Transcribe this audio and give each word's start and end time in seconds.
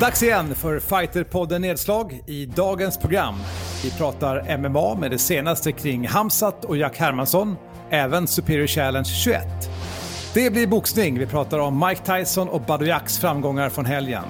Dags 0.00 0.22
igen 0.22 0.54
för 0.54 0.80
Fighterpodden 0.80 1.62
Nedslag 1.62 2.22
i 2.26 2.46
dagens 2.46 2.98
program. 2.98 3.34
Vi 3.84 3.90
pratar 3.90 4.58
MMA 4.58 4.94
med 4.94 5.10
det 5.10 5.18
senaste 5.18 5.72
kring 5.72 6.06
Hamsat 6.08 6.64
och 6.64 6.76
Jack 6.76 6.98
Hermansson, 6.98 7.56
även 7.90 8.26
Superior 8.26 8.66
Challenge 8.66 9.08
21. 9.08 9.42
Det 10.34 10.50
blir 10.50 10.66
boxning. 10.66 11.18
Vi 11.18 11.26
pratar 11.26 11.58
om 11.58 11.86
Mike 11.88 12.18
Tyson 12.18 12.48
och 12.48 12.60
Badou 12.60 12.86
Jacks 12.86 13.18
framgångar 13.18 13.68
från 13.68 13.84
helgen. 13.84 14.24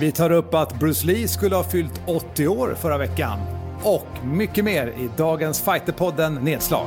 Vi 0.00 0.12
tar 0.12 0.30
upp 0.30 0.54
att 0.54 0.78
Bruce 0.78 1.06
Lee 1.06 1.28
skulle 1.28 1.56
ha 1.56 1.64
fyllt 1.64 2.00
80 2.06 2.48
år 2.48 2.76
förra 2.80 2.98
veckan. 2.98 3.38
Och 3.82 4.08
mycket 4.24 4.64
mer 4.64 4.86
i 4.86 5.10
dagens 5.16 5.60
Fighterpodden 5.60 6.34
Nedslag. 6.34 6.86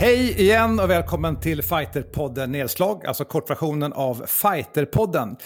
Hej 0.00 0.40
igen 0.40 0.80
och 0.80 0.90
välkommen 0.90 1.40
till 1.40 1.62
Fighterpodden 1.62 2.52
Nedslag, 2.52 3.06
alltså 3.06 3.24
kortversionen 3.24 3.92
av 3.92 4.26
Fighterpodden. 4.26 5.36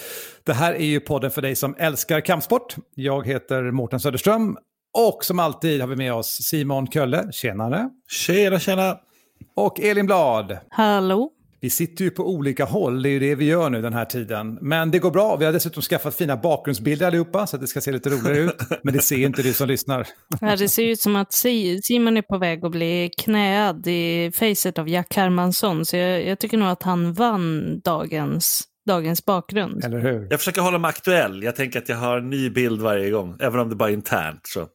Det 0.44 0.52
här 0.52 0.74
är 0.74 0.84
ju 0.84 1.00
podden 1.00 1.30
för 1.30 1.42
dig 1.42 1.56
som 1.56 1.74
älskar 1.78 2.20
kampsport. 2.20 2.76
Jag 2.94 3.26
heter 3.26 3.70
Mårten 3.70 4.00
Söderström 4.00 4.56
och 4.98 5.24
som 5.24 5.38
alltid 5.38 5.80
har 5.80 5.88
vi 5.88 5.96
med 5.96 6.14
oss 6.14 6.38
Simon 6.42 6.86
Kölle, 6.86 7.32
tjenare. 7.32 7.90
Tjena, 8.10 8.58
tjena. 8.58 8.98
Och 9.56 9.80
Elin 9.80 10.06
Blad. 10.06 10.58
Hallå. 10.70 11.30
Vi 11.62 11.70
sitter 11.70 12.04
ju 12.04 12.10
på 12.10 12.28
olika 12.28 12.64
håll, 12.64 13.02
det 13.02 13.08
är 13.08 13.10
ju 13.10 13.18
det 13.18 13.34
vi 13.34 13.44
gör 13.44 13.70
nu 13.70 13.82
den 13.82 13.92
här 13.92 14.04
tiden. 14.04 14.58
Men 14.60 14.90
det 14.90 14.98
går 14.98 15.10
bra, 15.10 15.36
vi 15.36 15.44
har 15.44 15.52
dessutom 15.52 15.82
skaffat 15.82 16.14
fina 16.14 16.36
bakgrundsbilder 16.36 17.06
allihopa 17.06 17.46
så 17.46 17.56
att 17.56 17.62
det 17.62 17.68
ska 17.68 17.80
se 17.80 17.92
lite 17.92 18.10
roligare 18.10 18.38
ut. 18.38 18.56
Men 18.82 18.94
det 18.94 19.00
ser 19.00 19.16
inte 19.16 19.42
du 19.42 19.52
som 19.52 19.68
lyssnar. 19.68 20.08
Ja, 20.40 20.56
det 20.56 20.68
ser 20.68 20.84
ut 20.84 21.00
som 21.00 21.16
att 21.16 21.32
Simon 21.32 22.16
är 22.16 22.22
på 22.22 22.38
väg 22.38 22.64
att 22.64 22.70
bli 22.70 23.10
knäad 23.18 23.86
i 23.86 24.32
facet 24.34 24.78
av 24.78 24.88
Jack 24.88 25.16
Hermansson. 25.16 25.84
Så 25.84 25.96
jag, 25.96 26.26
jag 26.26 26.38
tycker 26.38 26.58
nog 26.58 26.68
att 26.68 26.82
han 26.82 27.12
vann 27.12 27.80
dagens, 27.80 28.64
dagens 28.86 29.24
bakgrund. 29.24 29.84
Eller 29.84 29.98
hur? 29.98 30.26
Jag 30.30 30.40
försöker 30.40 30.60
hålla 30.60 30.78
mig 30.78 30.88
aktuell. 30.88 31.42
Jag 31.42 31.56
tänker 31.56 31.78
att 31.78 31.88
jag 31.88 31.96
har 31.96 32.18
en 32.18 32.30
ny 32.30 32.50
bild 32.50 32.80
varje 32.80 33.10
gång, 33.10 33.36
även 33.40 33.60
om 33.60 33.68
det 33.68 33.76
bara 33.76 33.88
är 33.88 33.94
internt. 33.94 34.40
Så, 34.46 34.66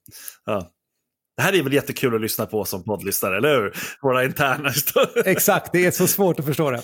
ja. 0.45 0.69
Det 1.37 1.43
här 1.43 1.55
är 1.55 1.63
väl 1.63 1.73
jättekul 1.73 2.15
att 2.15 2.21
lyssna 2.21 2.45
på 2.45 2.65
som 2.65 2.83
poddlyssnare, 2.83 3.37
eller 3.37 3.55
hur? 3.55 3.73
Våra 4.01 4.25
interna 4.25 4.69
historier. 4.69 5.27
Exakt, 5.27 5.71
det 5.71 5.85
är 5.85 5.91
så 5.91 6.07
svårt 6.07 6.39
att 6.39 6.45
förstå 6.45 6.71
det. 6.71 6.81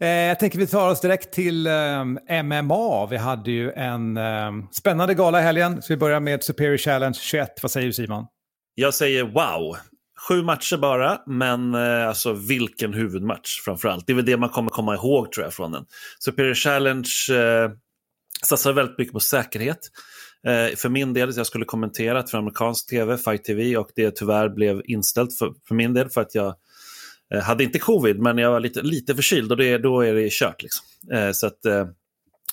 Eh, 0.00 0.08
jag 0.08 0.40
tänker 0.40 0.58
vi 0.58 0.66
tar 0.66 0.88
oss 0.88 1.00
direkt 1.00 1.32
till 1.32 1.66
eh, 1.66 2.42
MMA. 2.42 3.06
Vi 3.06 3.16
hade 3.16 3.50
ju 3.50 3.72
en 3.72 4.16
eh, 4.16 4.50
spännande 4.72 5.14
gala 5.14 5.40
i 5.40 5.42
helgen. 5.42 5.82
Så 5.82 5.92
vi 5.92 5.96
börjar 5.96 6.20
med 6.20 6.44
Superior 6.44 6.76
Challenge 6.76 7.18
21. 7.20 7.48
Vad 7.62 7.70
säger 7.70 7.86
du 7.86 7.92
Simon? 7.92 8.24
Jag 8.74 8.94
säger 8.94 9.24
wow. 9.24 9.76
Sju 10.28 10.42
matcher 10.42 10.76
bara, 10.76 11.20
men 11.26 11.74
eh, 11.74 12.08
alltså 12.08 12.32
vilken 12.32 12.94
huvudmatch 12.94 13.60
framförallt. 13.64 14.06
Det 14.06 14.12
är 14.12 14.14
väl 14.16 14.24
det 14.24 14.36
man 14.36 14.48
kommer 14.48 14.70
komma 14.70 14.94
ihåg 14.94 15.32
tror 15.32 15.46
jag 15.46 15.54
från 15.54 15.72
den. 15.72 15.84
Superior 16.18 16.54
Challenge 16.54 17.08
eh, 17.30 17.70
satsar 18.42 18.72
väldigt 18.72 18.98
mycket 18.98 19.12
på 19.12 19.20
säkerhet. 19.20 19.78
Eh, 20.46 20.76
för 20.76 20.88
min 20.88 21.12
del, 21.12 21.32
jag 21.36 21.46
skulle 21.46 21.64
kommentera 21.64 22.26
för 22.26 22.38
amerikansk 22.38 22.90
tv, 22.90 23.18
Fight 23.18 23.44
TV, 23.44 23.76
och 23.76 23.90
det 23.94 24.10
tyvärr 24.10 24.48
blev 24.48 24.82
inställt 24.84 25.38
för, 25.38 25.54
för 25.68 25.74
min 25.74 25.94
del 25.94 26.10
för 26.10 26.20
att 26.20 26.34
jag 26.34 26.54
eh, 27.34 27.40
hade 27.40 27.64
inte 27.64 27.78
covid, 27.78 28.18
men 28.18 28.38
jag 28.38 28.50
var 28.50 28.60
lite, 28.60 28.82
lite 28.82 29.14
förkyld 29.14 29.50
och 29.50 29.56
det, 29.56 29.78
då 29.78 30.00
är 30.00 30.14
det 30.14 30.28
kört. 30.32 30.62
Liksom. 30.62 30.86
Eh, 31.12 31.32
så 31.32 31.46
att 31.46 31.58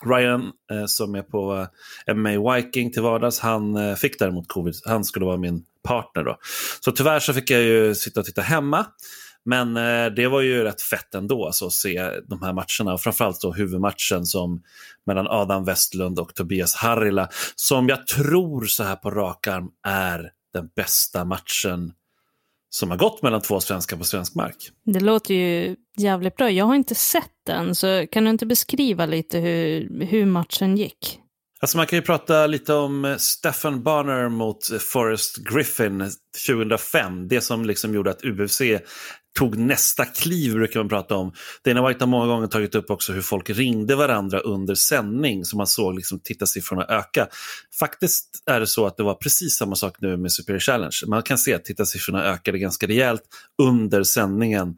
Ryan 0.06 0.52
som 0.88 1.16
är 1.16 1.22
på 1.22 1.68
MMA 2.16 2.56
Viking 2.56 2.92
till 2.92 3.02
vardags, 3.02 3.40
han 3.40 3.96
fick 3.98 4.20
däremot 4.20 4.48
covid. 4.48 4.74
Han 4.86 5.04
skulle 5.04 5.26
vara 5.26 5.38
min 5.38 5.64
partner 5.84 6.24
då. 6.24 6.38
Så 6.82 6.92
tyvärr 6.92 7.20
så 7.20 7.34
fick 7.34 7.50
jag 7.50 7.62
ju 7.62 7.96
sitta 7.96 8.20
och 8.20 8.26
titta 8.26 8.42
hemma. 8.42 8.86
Men 9.46 9.78
eh, 9.78 10.06
det 10.16 10.28
var 10.28 10.42
ju 10.42 10.64
rätt 10.64 10.82
fett 10.82 11.16
ändå 11.16 11.46
alltså, 11.46 11.66
att 11.66 11.74
se 11.74 12.12
de 12.28 12.42
här 12.42 12.54
matcherna. 12.54 12.94
Och 12.94 13.02
framförallt 13.02 13.42
då 13.42 13.54
huvudmatchen 13.54 14.26
som 14.26 14.64
mellan 15.06 15.28
Adam 15.28 15.66
Westlund 15.66 16.20
och 16.20 16.36
Tobias 16.36 16.76
Harila. 16.76 17.30
Som 17.56 17.90
jag 17.90 18.08
tror 18.08 18.66
så 18.66 18.84
här 18.84 18.96
på 18.96 19.12
rak 19.12 19.48
arm 19.48 19.70
är 19.88 20.32
den 20.54 20.70
bästa 20.76 21.26
matchen 21.26 21.94
som 22.70 22.92
har 22.92 22.98
gått 22.98 23.22
mellan 23.22 23.42
två 23.42 23.60
svenskar 23.60 23.98
på 23.98 24.04
svensk 24.04 24.36
mark. 24.36 24.72
Det 24.86 25.00
låter 25.00 25.34
ju 25.34 25.76
jävligt 25.98 26.36
bra. 26.36 26.52
Jag 26.52 26.66
har 26.66 26.76
inte 26.76 26.96
sett 26.96 27.32
den, 27.46 27.76
så 27.76 28.08
kan 28.12 28.24
du 28.24 28.30
inte 28.30 28.46
beskriva 28.46 29.06
lite 29.06 29.40
hur, 29.40 30.06
hur 30.06 30.26
matchen 30.26 30.78
gick? 30.78 31.20
Alltså 31.60 31.78
man 31.78 31.88
kan 31.88 32.00
ju 32.00 32.04
prata 32.04 32.48
lite 32.48 32.74
om 32.74 33.16
Stefan 33.20 33.84
Bonner 33.84 34.30
mot 34.30 34.68
Forrest 34.82 35.38
Griffin 35.38 36.12
2005. 36.48 37.28
Det 37.28 37.42
som 37.42 37.66
liksom 37.66 37.94
gjorde 37.94 38.12
att 38.12 38.26
UFC 38.26 38.62
tog 39.36 39.58
nästa 39.58 40.06
kliv 40.06 40.54
brukar 40.54 40.80
man 40.80 40.90
prata 40.90 41.16
om. 41.16 41.34
Dana 41.66 41.88
White 41.88 42.04
har 42.04 42.08
många 42.08 42.26
gånger 42.26 42.48
tagit 42.48 42.76
upp 42.76 42.90
också 42.90 43.14
hur 43.14 43.22
folk 43.22 43.50
ringde 43.50 43.96
varandra 43.96 44.40
under 44.40 44.76
sändning 44.76 45.46
så 45.46 45.58
man 45.58 45.68
såg 45.68 45.96
liksom 45.96 46.20
tittarsiffrorna 46.20 46.86
öka. 46.86 47.28
Faktiskt 47.80 48.30
är 48.46 48.60
det 48.60 48.68
så 48.68 48.86
att 48.88 48.98
det 48.98 49.04
var 49.04 49.14
precis 49.14 49.58
samma 49.58 49.76
sak 49.76 49.96
nu 50.00 50.18
med 50.18 50.32
Superior 50.32 50.60
Challenge. 50.60 50.96
Man 51.08 51.24
kan 51.24 51.38
se 51.38 51.54
att 51.54 51.66
tittarsiffrorna 51.66 52.24
ökade 52.24 52.60
ganska 52.60 52.88
rejält 52.88 53.22
under 53.62 54.04
sändningen 54.04 54.76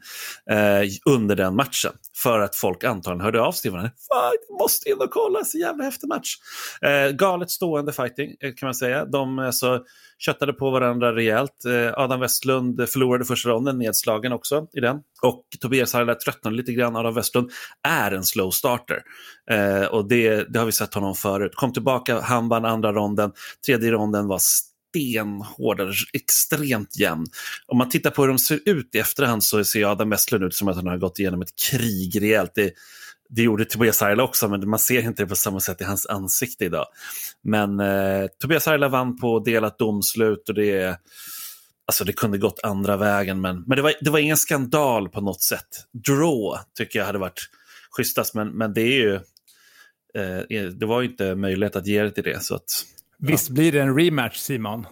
eh, 0.52 0.90
under 1.06 1.36
den 1.36 1.56
matchen. 1.56 1.92
För 2.24 2.40
att 2.40 2.56
folk 2.56 2.84
antagligen 2.84 3.22
hörde 3.22 3.42
av 3.42 3.52
sig 3.52 3.62
till 3.62 3.72
varandra. 3.72 3.92
Måste 4.60 4.90
in 4.90 4.98
och 5.02 5.12
kolla, 5.12 5.44
så 5.44 5.58
jävla 5.58 5.84
häftig 5.84 6.08
match. 6.08 6.36
Eh, 6.82 7.12
galet 7.12 7.52
stående 7.52 7.94
fighting 7.94 8.36
eh, 8.40 8.54
kan 8.54 8.68
man 8.68 8.76
säga. 8.76 9.06
De 9.06 9.40
alltså, 9.40 9.84
köttade 10.18 10.54
på 10.54 10.70
varandra 10.70 11.16
rejält. 11.16 11.66
Eh, 11.66 11.94
Adam 12.00 12.20
Westlund 12.20 12.90
förlorade 12.90 13.26
första 13.26 13.50
ronden, 13.50 13.78
nedslagen 13.78 14.32
också 14.32 14.68
i 14.74 14.80
den. 14.80 14.98
Och 15.22 15.44
Tobias 15.60 15.94
Harila 15.94 16.16
tröttnade 16.16 16.56
lite 16.56 16.74
grann. 16.74 16.96
Adam 16.96 17.14
Westlund 17.14 17.52
är 17.88 18.12
en 18.12 18.24
slow 18.24 18.52
starter. 18.52 19.02
Eh, 19.52 19.86
och 19.86 20.08
det, 20.08 20.54
det 20.54 20.60
har 20.60 20.66
vi 20.66 20.72
sett 20.72 20.94
honom 20.94 21.16
förut. 21.16 21.52
Kom 21.56 21.74
tillbaka, 21.74 22.20
han 22.20 22.50
vann 22.50 22.66
andra 22.66 22.94
ronden. 22.94 23.32
Tredje 23.66 23.92
ronden 23.92 24.28
var 24.28 24.40
stenhård, 24.90 25.82
extremt 26.14 27.00
jämn. 27.00 27.26
Om 27.68 27.78
man 27.78 27.90
tittar 27.90 28.12
på 28.12 28.22
hur 28.22 28.30
de 28.30 28.40
ser 28.40 28.60
ut 28.66 28.96
i 28.96 29.00
efterhand 29.00 29.44
så 29.44 29.64
ser 29.64 29.92
Adam 29.92 30.10
Westlund 30.10 30.44
ut 30.44 30.56
som 30.56 30.68
att 30.68 30.76
han 30.76 30.88
har 30.88 30.98
gått 30.98 31.20
igenom 31.20 31.42
ett 31.42 31.56
krig 31.72 32.22
rejält. 32.22 32.52
Det, 32.56 32.74
det 33.30 33.42
gjorde 33.42 33.66
Tobias 33.66 34.02
Arla 34.02 34.24
också, 34.24 34.48
men 34.50 34.70
man 34.70 34.80
ser 34.80 35.02
inte 35.02 35.24
det 35.24 35.28
på 35.28 35.36
samma 35.36 35.60
sätt 35.60 35.82
i 35.82 35.84
hans 35.84 36.06
ansikte 36.06 36.66
idag. 36.66 36.86
Men 37.44 37.80
eh, 37.80 38.28
Tobias 38.42 38.68
Arla 38.68 38.90
vann 38.90 39.18
på 39.18 39.40
delat 39.40 39.80
domslut 39.80 40.50
och 40.50 40.56
det, 40.56 41.00
alltså 41.88 42.04
det 42.04 42.14
kunde 42.14 42.38
gått 42.38 42.60
andra 42.64 42.98
vägen. 42.98 43.42
Men, 43.42 43.64
men 43.68 43.76
det, 43.76 43.82
var, 43.82 43.94
det 44.02 44.10
var 44.10 44.20
ingen 44.20 44.38
skandal 44.38 45.10
på 45.10 45.22
något 45.22 45.42
sätt. 45.42 45.68
Draw 46.08 46.60
tycker 46.78 47.00
jag 47.00 47.06
hade 47.06 47.20
varit 47.20 47.50
schysstast, 47.92 48.34
men, 48.34 48.50
men 48.50 48.74
det 48.74 48.82
är 48.82 49.02
ju 49.02 49.14
eh, 50.16 50.64
det 50.70 50.86
var 50.86 51.02
ju 51.02 51.10
inte 51.10 51.36
möjlighet 51.36 51.76
att 51.76 51.88
ge 51.88 52.04
det 52.04 52.12
till 52.12 52.24
det. 52.24 52.44
Så 52.44 52.56
att. 52.56 52.86
Visst 53.20 53.50
blir 53.50 53.72
det 53.72 53.82
en 53.82 54.00
rematch, 54.00 54.38
Simon? 54.38 54.86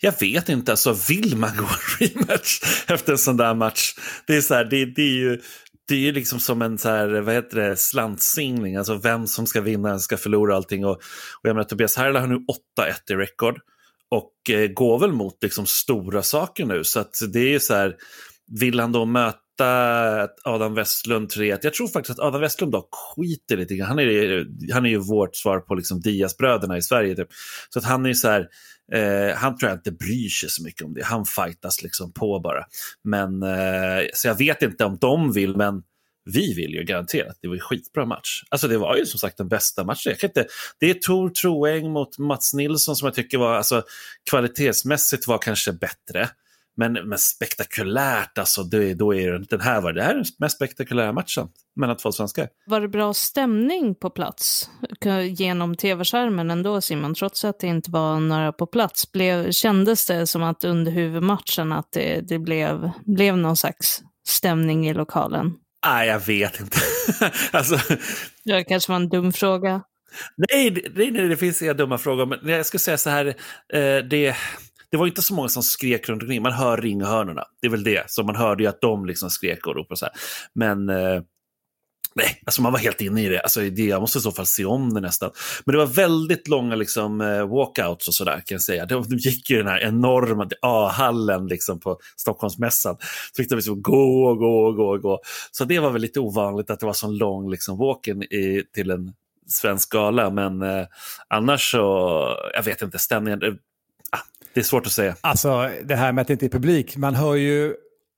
Jag 0.00 0.20
vet 0.20 0.48
inte, 0.48 0.70
alltså 0.72 0.96
vill 1.08 1.36
man 1.36 1.56
gå 1.56 1.64
en 1.64 2.08
rematch 2.08 2.60
efter 2.88 3.12
en 3.12 3.18
sån 3.18 3.36
där 3.36 3.54
match? 3.54 3.94
Det 4.26 4.36
är, 4.36 4.40
så 4.40 4.54
här, 4.54 4.64
det, 4.64 4.84
det 4.84 5.02
är 5.02 5.14
ju 5.14 5.40
det 5.88 5.94
är 5.94 5.98
ju 5.98 6.12
liksom 6.12 6.40
som 6.40 6.62
en 6.62 6.78
så 6.78 6.88
här, 6.88 7.20
vad 7.20 7.34
heter 7.34 7.56
det, 7.60 7.76
slantsingling, 7.76 8.76
alltså 8.76 8.94
vem 8.94 9.26
som 9.26 9.46
ska 9.46 9.60
vinna, 9.60 9.98
ska 9.98 10.16
förlora 10.16 10.56
allting. 10.56 10.84
Och, 10.84 10.92
och 10.92 11.00
jag 11.42 11.54
menar, 11.54 11.64
Tobias 11.64 11.96
Herla 11.96 12.20
har 12.20 12.26
nu 12.26 12.34
8-1 12.34 12.44
i 13.10 13.14
rekord 13.14 13.60
och 14.10 14.50
eh, 14.50 14.68
går 14.68 14.98
väl 14.98 15.12
mot 15.12 15.42
liksom 15.42 15.66
stora 15.66 16.22
saker 16.22 16.66
nu. 16.66 16.84
Så 16.84 17.00
att 17.00 17.14
det 17.32 17.40
är 17.40 17.48
ju 17.48 17.60
så 17.60 17.74
här, 17.74 17.96
vill 18.60 18.80
han 18.80 18.92
då 18.92 19.04
möta 19.04 19.38
Adam 20.44 20.74
Westlund 20.74 21.30
3 21.30 21.58
Jag 21.62 21.74
tror 21.74 21.88
faktiskt 21.88 22.18
att 22.18 22.26
Adam 22.26 22.40
Westlund 22.40 22.72
dock 22.72 22.88
skiter 22.94 23.56
lite 23.56 23.74
grann. 23.74 23.88
Han 23.88 23.98
är, 23.98 24.46
han 24.72 24.86
är 24.86 24.90
ju 24.90 24.98
vårt 24.98 25.36
svar 25.36 25.60
på 25.60 25.74
liksom 25.74 26.00
Diaz-bröderna 26.00 26.76
i 26.76 26.82
Sverige. 26.82 27.16
Typ. 27.16 27.28
Så 27.70 27.78
att 27.78 27.84
han 27.84 28.06
är 28.06 28.14
så 28.14 28.28
här, 28.28 28.48
Eh, 28.92 29.36
han 29.36 29.58
tror 29.58 29.70
jag 29.70 29.78
inte 29.78 29.92
bryr 29.92 30.28
sig 30.28 30.48
så 30.48 30.62
mycket 30.62 30.82
om 30.82 30.94
det. 30.94 31.04
Han 31.04 31.24
fightas 31.24 31.82
liksom 31.82 32.12
på 32.12 32.40
bara. 32.40 32.64
Men, 33.04 33.42
eh, 33.42 34.06
så 34.14 34.28
jag 34.28 34.38
vet 34.38 34.62
inte 34.62 34.84
om 34.84 34.98
de 35.00 35.32
vill, 35.32 35.56
men 35.56 35.82
vi 36.24 36.54
vill 36.54 36.70
ju 36.74 36.84
garanterat. 36.84 37.38
Det 37.42 37.48
var 37.48 37.54
ju 37.54 37.60
skitbra 37.60 38.06
match. 38.06 38.42
Alltså 38.48 38.68
det 38.68 38.78
var 38.78 38.96
ju 38.96 39.06
som 39.06 39.18
sagt 39.18 39.38
den 39.38 39.48
bästa 39.48 39.84
matchen. 39.84 40.10
Jag 40.10 40.18
kan 40.18 40.30
inte, 40.30 40.46
det 40.80 40.90
är 40.90 40.94
Tor 40.94 41.28
Troeng 41.28 41.90
mot 41.90 42.18
Mats 42.18 42.54
Nilsson 42.54 42.96
som 42.96 43.06
jag 43.06 43.14
tycker 43.14 43.38
var, 43.38 43.54
alltså 43.54 43.82
kvalitetsmässigt 44.30 45.26
var 45.26 45.38
kanske 45.38 45.72
bättre. 45.72 46.28
Men, 46.76 46.92
men 46.92 47.18
spektakulärt, 47.18 48.38
alltså, 48.38 48.62
det, 48.62 48.94
då 48.94 49.14
är 49.14 49.30
den 49.32 49.60
här, 49.60 49.80
var, 49.80 49.92
det 49.92 50.02
här 50.02 50.10
är 50.10 50.14
den 50.14 50.24
mest 50.38 50.56
spektakulära 50.56 51.12
matchen 51.12 51.48
mellan 51.76 51.96
två 51.96 52.12
svenskar. 52.12 52.48
Var 52.66 52.80
det 52.80 52.88
bra 52.88 53.14
stämning 53.14 53.94
på 53.94 54.10
plats 54.10 54.70
genom 55.36 55.76
tv-skärmen 55.76 56.50
ändå 56.50 56.80
Simon, 56.80 57.14
trots 57.14 57.44
att 57.44 57.58
det 57.60 57.66
inte 57.66 57.90
var 57.90 58.20
några 58.20 58.52
på 58.52 58.66
plats? 58.66 59.12
Blev, 59.12 59.50
kändes 59.50 60.06
det 60.06 60.26
som 60.26 60.42
att 60.42 60.64
under 60.64 60.92
huvudmatchen 60.92 61.72
att 61.72 61.92
det, 61.92 62.20
det 62.20 62.38
blev, 62.38 62.90
blev 63.04 63.36
någon 63.36 63.56
slags 63.56 64.02
stämning 64.26 64.88
i 64.88 64.94
lokalen? 64.94 65.52
Nej, 65.86 66.08
jag 66.08 66.20
vet 66.20 66.60
inte. 66.60 66.78
alltså... 67.52 67.78
Det 68.44 68.64
kanske 68.64 68.92
var 68.92 68.96
en 68.96 69.08
dum 69.08 69.32
fråga. 69.32 69.82
Nej, 70.36 70.84
nej, 70.94 71.10
nej 71.10 71.28
det 71.28 71.36
finns 71.36 71.62
inga 71.62 71.74
dumma 71.74 71.98
frågor. 71.98 72.26
Men 72.26 72.54
jag 72.54 72.66
skulle 72.66 72.78
säga 72.78 72.98
så 72.98 73.10
här, 73.10 73.26
eh, 73.72 74.04
det 74.10 74.36
det 74.92 74.98
var 74.98 75.06
inte 75.06 75.22
så 75.22 75.34
många 75.34 75.48
som 75.48 75.62
skrek 75.62 76.08
runt 76.08 76.22
omkring. 76.22 76.42
Man 76.42 76.52
hör 76.52 76.76
ringhörnorna. 76.76 77.44
Det 77.60 77.66
är 77.66 77.70
väl 77.70 77.84
det. 77.84 78.10
Så 78.10 78.22
man 78.22 78.36
hörde 78.36 78.62
ju 78.62 78.68
att 78.68 78.80
de 78.80 79.06
liksom 79.06 79.30
skrek 79.30 79.66
och 79.66 79.76
ropade 79.76 79.98
så 79.98 80.04
här. 80.04 80.14
Men 80.54 80.88
eh, 80.88 81.22
Nej, 82.14 82.42
alltså 82.46 82.62
man 82.62 82.72
var 82.72 82.78
helt 82.78 83.00
inne 83.00 83.24
i 83.24 83.28
det. 83.28 83.40
Alltså 83.40 83.60
det 83.60 83.84
jag 83.84 84.00
måste 84.00 84.18
i 84.18 84.22
så 84.22 84.32
fall 84.32 84.46
se 84.46 84.64
om 84.64 84.94
det 84.94 85.00
nästan. 85.00 85.30
Men 85.64 85.72
det 85.72 85.78
var 85.78 85.86
väldigt 85.86 86.48
långa 86.48 86.74
liksom, 86.74 87.20
eh, 87.20 87.48
walkouts 87.48 88.08
och 88.08 88.14
sådär 88.14 88.34
kan 88.46 88.54
jag 88.54 88.62
säga. 88.62 88.86
De, 88.86 89.08
de 89.08 89.16
gick 89.16 89.50
ju 89.50 89.58
den 89.58 89.66
här 89.66 89.80
enorma 89.80 90.48
A-hallen 90.62 91.46
liksom, 91.46 91.80
på 91.80 91.98
Stockholmsmässan. 92.16 92.96
Så 93.32 93.42
fick 93.42 93.48
de 93.48 93.54
liksom 93.54 93.82
gå 93.82 94.24
och 94.24 94.38
gå 94.38 94.66
och 94.66 94.76
gå 94.76 94.88
och 94.88 95.00
gå. 95.00 95.20
Så 95.50 95.64
det 95.64 95.78
var 95.78 95.90
väl 95.90 96.02
lite 96.02 96.20
ovanligt 96.20 96.70
att 96.70 96.80
det 96.80 96.86
var 96.86 96.92
så 96.92 97.08
lång 97.08 97.50
liksom, 97.50 97.78
walk-in 97.78 98.24
till 98.74 98.90
en 98.90 99.12
svensk 99.48 99.90
gala. 99.92 100.30
Men 100.30 100.62
eh, 100.62 100.86
annars 101.28 101.70
så, 101.70 101.78
jag 102.54 102.62
vet 102.62 102.82
inte, 102.82 102.98
stämningen. 102.98 103.40
Det, 104.54 104.60
är 104.60 104.64
svårt 104.64 104.86
att 104.86 104.92
säga. 104.92 105.16
Alltså 105.20 105.70
det 105.84 105.96
här 105.96 106.12
med 106.12 106.22
att 106.22 106.28
det 106.28 106.32
inte 106.32 106.46
är 106.46 106.50
publik. 106.50 106.96
Man 106.96 107.14
hör 107.14 107.34
ju 107.34 107.74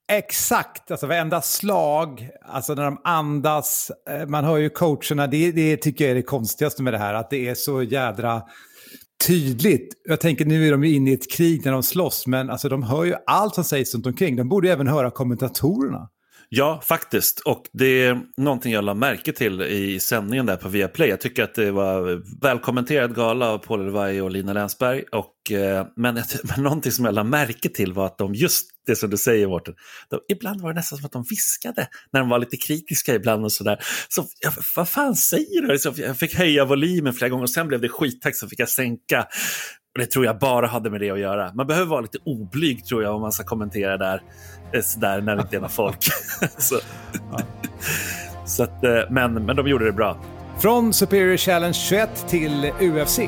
Exakt, 0.07 0.91
alltså 0.91 1.07
varenda 1.07 1.41
slag, 1.41 2.29
alltså 2.41 2.73
när 2.73 2.83
de 2.83 3.01
andas, 3.03 3.91
eh, 4.09 4.27
man 4.27 4.43
hör 4.43 4.57
ju 4.57 4.69
coacherna, 4.69 5.27
det, 5.27 5.51
det 5.51 5.77
tycker 5.77 6.05
jag 6.05 6.11
är 6.11 6.15
det 6.15 6.21
konstigaste 6.21 6.83
med 6.83 6.93
det 6.93 6.97
här, 6.97 7.13
att 7.13 7.29
det 7.29 7.47
är 7.47 7.55
så 7.55 7.83
jädra 7.83 8.41
tydligt. 9.27 9.93
Jag 10.03 10.19
tänker 10.19 10.45
nu 10.45 10.67
är 10.67 10.71
de 10.71 10.83
ju 10.83 10.95
inne 10.95 11.11
i 11.11 11.13
ett 11.13 11.31
krig 11.31 11.65
när 11.65 11.71
de 11.71 11.83
slåss, 11.83 12.27
men 12.27 12.49
alltså 12.49 12.69
de 12.69 12.83
hör 12.83 13.03
ju 13.03 13.15
allt 13.25 13.55
som 13.55 13.63
sägs 13.63 13.95
runt 13.95 14.05
omkring. 14.05 14.35
De 14.35 14.49
borde 14.49 14.67
ju 14.67 14.73
även 14.73 14.87
höra 14.87 15.11
kommentatorerna. 15.11 16.09
Ja, 16.49 16.81
faktiskt. 16.85 17.39
Och 17.39 17.63
det 17.73 18.05
är 18.05 18.21
någonting 18.37 18.73
jag 18.73 18.83
lade 18.83 18.99
märke 18.99 19.31
till 19.31 19.61
i 19.61 19.99
sändningen 19.99 20.45
där 20.45 20.55
på 20.55 20.69
Viaplay. 20.69 21.09
Jag 21.09 21.21
tycker 21.21 21.43
att 21.43 21.55
det 21.55 21.71
var 21.71 22.21
välkommenterad 22.41 23.15
gala 23.15 23.49
av 23.49 23.57
Paul 23.57 23.81
Elvai 23.81 24.21
och 24.21 24.31
Lina 24.31 24.53
Länsberg. 24.53 25.03
Och, 25.11 25.51
eh, 25.51 25.87
men, 25.95 26.15
men 26.43 26.63
någonting 26.63 26.91
som 26.91 27.05
jag 27.05 27.13
lade 27.13 27.29
märke 27.29 27.69
till 27.69 27.93
var 27.93 28.05
att 28.05 28.17
de, 28.17 28.33
just 28.33 28.67
det 28.87 28.95
som 28.95 29.09
du 29.09 29.17
säger 29.17 29.47
Mårten, 29.47 29.73
ibland 30.31 30.61
var 30.61 30.69
det 30.69 30.75
nästan 30.75 30.97
som 30.97 31.05
att 31.05 31.11
de 31.11 31.25
viskade 31.29 31.87
när 32.13 32.19
de 32.19 32.29
var 32.29 32.39
lite 32.39 32.57
kritiska 32.57 33.15
ibland 33.15 33.43
och 33.43 33.51
sådär. 33.51 33.79
Så 34.09 34.25
jag, 34.39 34.53
vad 34.75 34.89
fan 34.89 35.15
säger 35.15 35.61
du? 35.61 35.79
Så 35.79 35.93
jag 35.97 36.17
fick 36.17 36.35
höja 36.35 36.65
volymen 36.65 37.13
flera 37.13 37.29
gånger 37.29 37.43
och 37.43 37.49
sen 37.49 37.67
blev 37.67 37.81
det 37.81 37.89
skithögt 37.89 38.37
så 38.37 38.47
fick 38.47 38.59
jag 38.59 38.69
sänka. 38.69 39.27
Och 39.95 39.99
det 39.99 40.05
tror 40.05 40.25
jag 40.25 40.39
bara 40.39 40.67
hade 40.67 40.89
med 40.89 41.01
det 41.01 41.11
att 41.11 41.19
göra. 41.19 41.51
Man 41.53 41.67
behöver 41.67 41.87
vara 41.87 42.01
lite 42.01 42.17
oblyg 42.23 42.85
tror 42.85 43.03
jag 43.03 43.15
om 43.15 43.21
man 43.21 43.31
ska 43.31 43.43
kommentera 43.43 43.97
där, 43.97 44.21
eh, 44.73 44.81
där 44.97 45.21
när 45.21 45.35
det 45.35 45.41
inte 45.41 45.55
är 45.55 45.59
några 45.59 45.69
folk. 45.69 45.97
så. 46.57 46.75
Ja. 47.31 47.39
så 48.45 48.63
att, 48.63 48.83
eh, 48.83 49.01
men, 49.09 49.33
men 49.33 49.55
de 49.55 49.67
gjorde 49.67 49.85
det 49.85 49.91
bra. 49.91 50.17
Från 50.61 50.93
Superior 50.93 51.37
Challenge 51.37 51.73
21 51.73 52.25
till 52.27 52.71
UFC. 52.79 53.19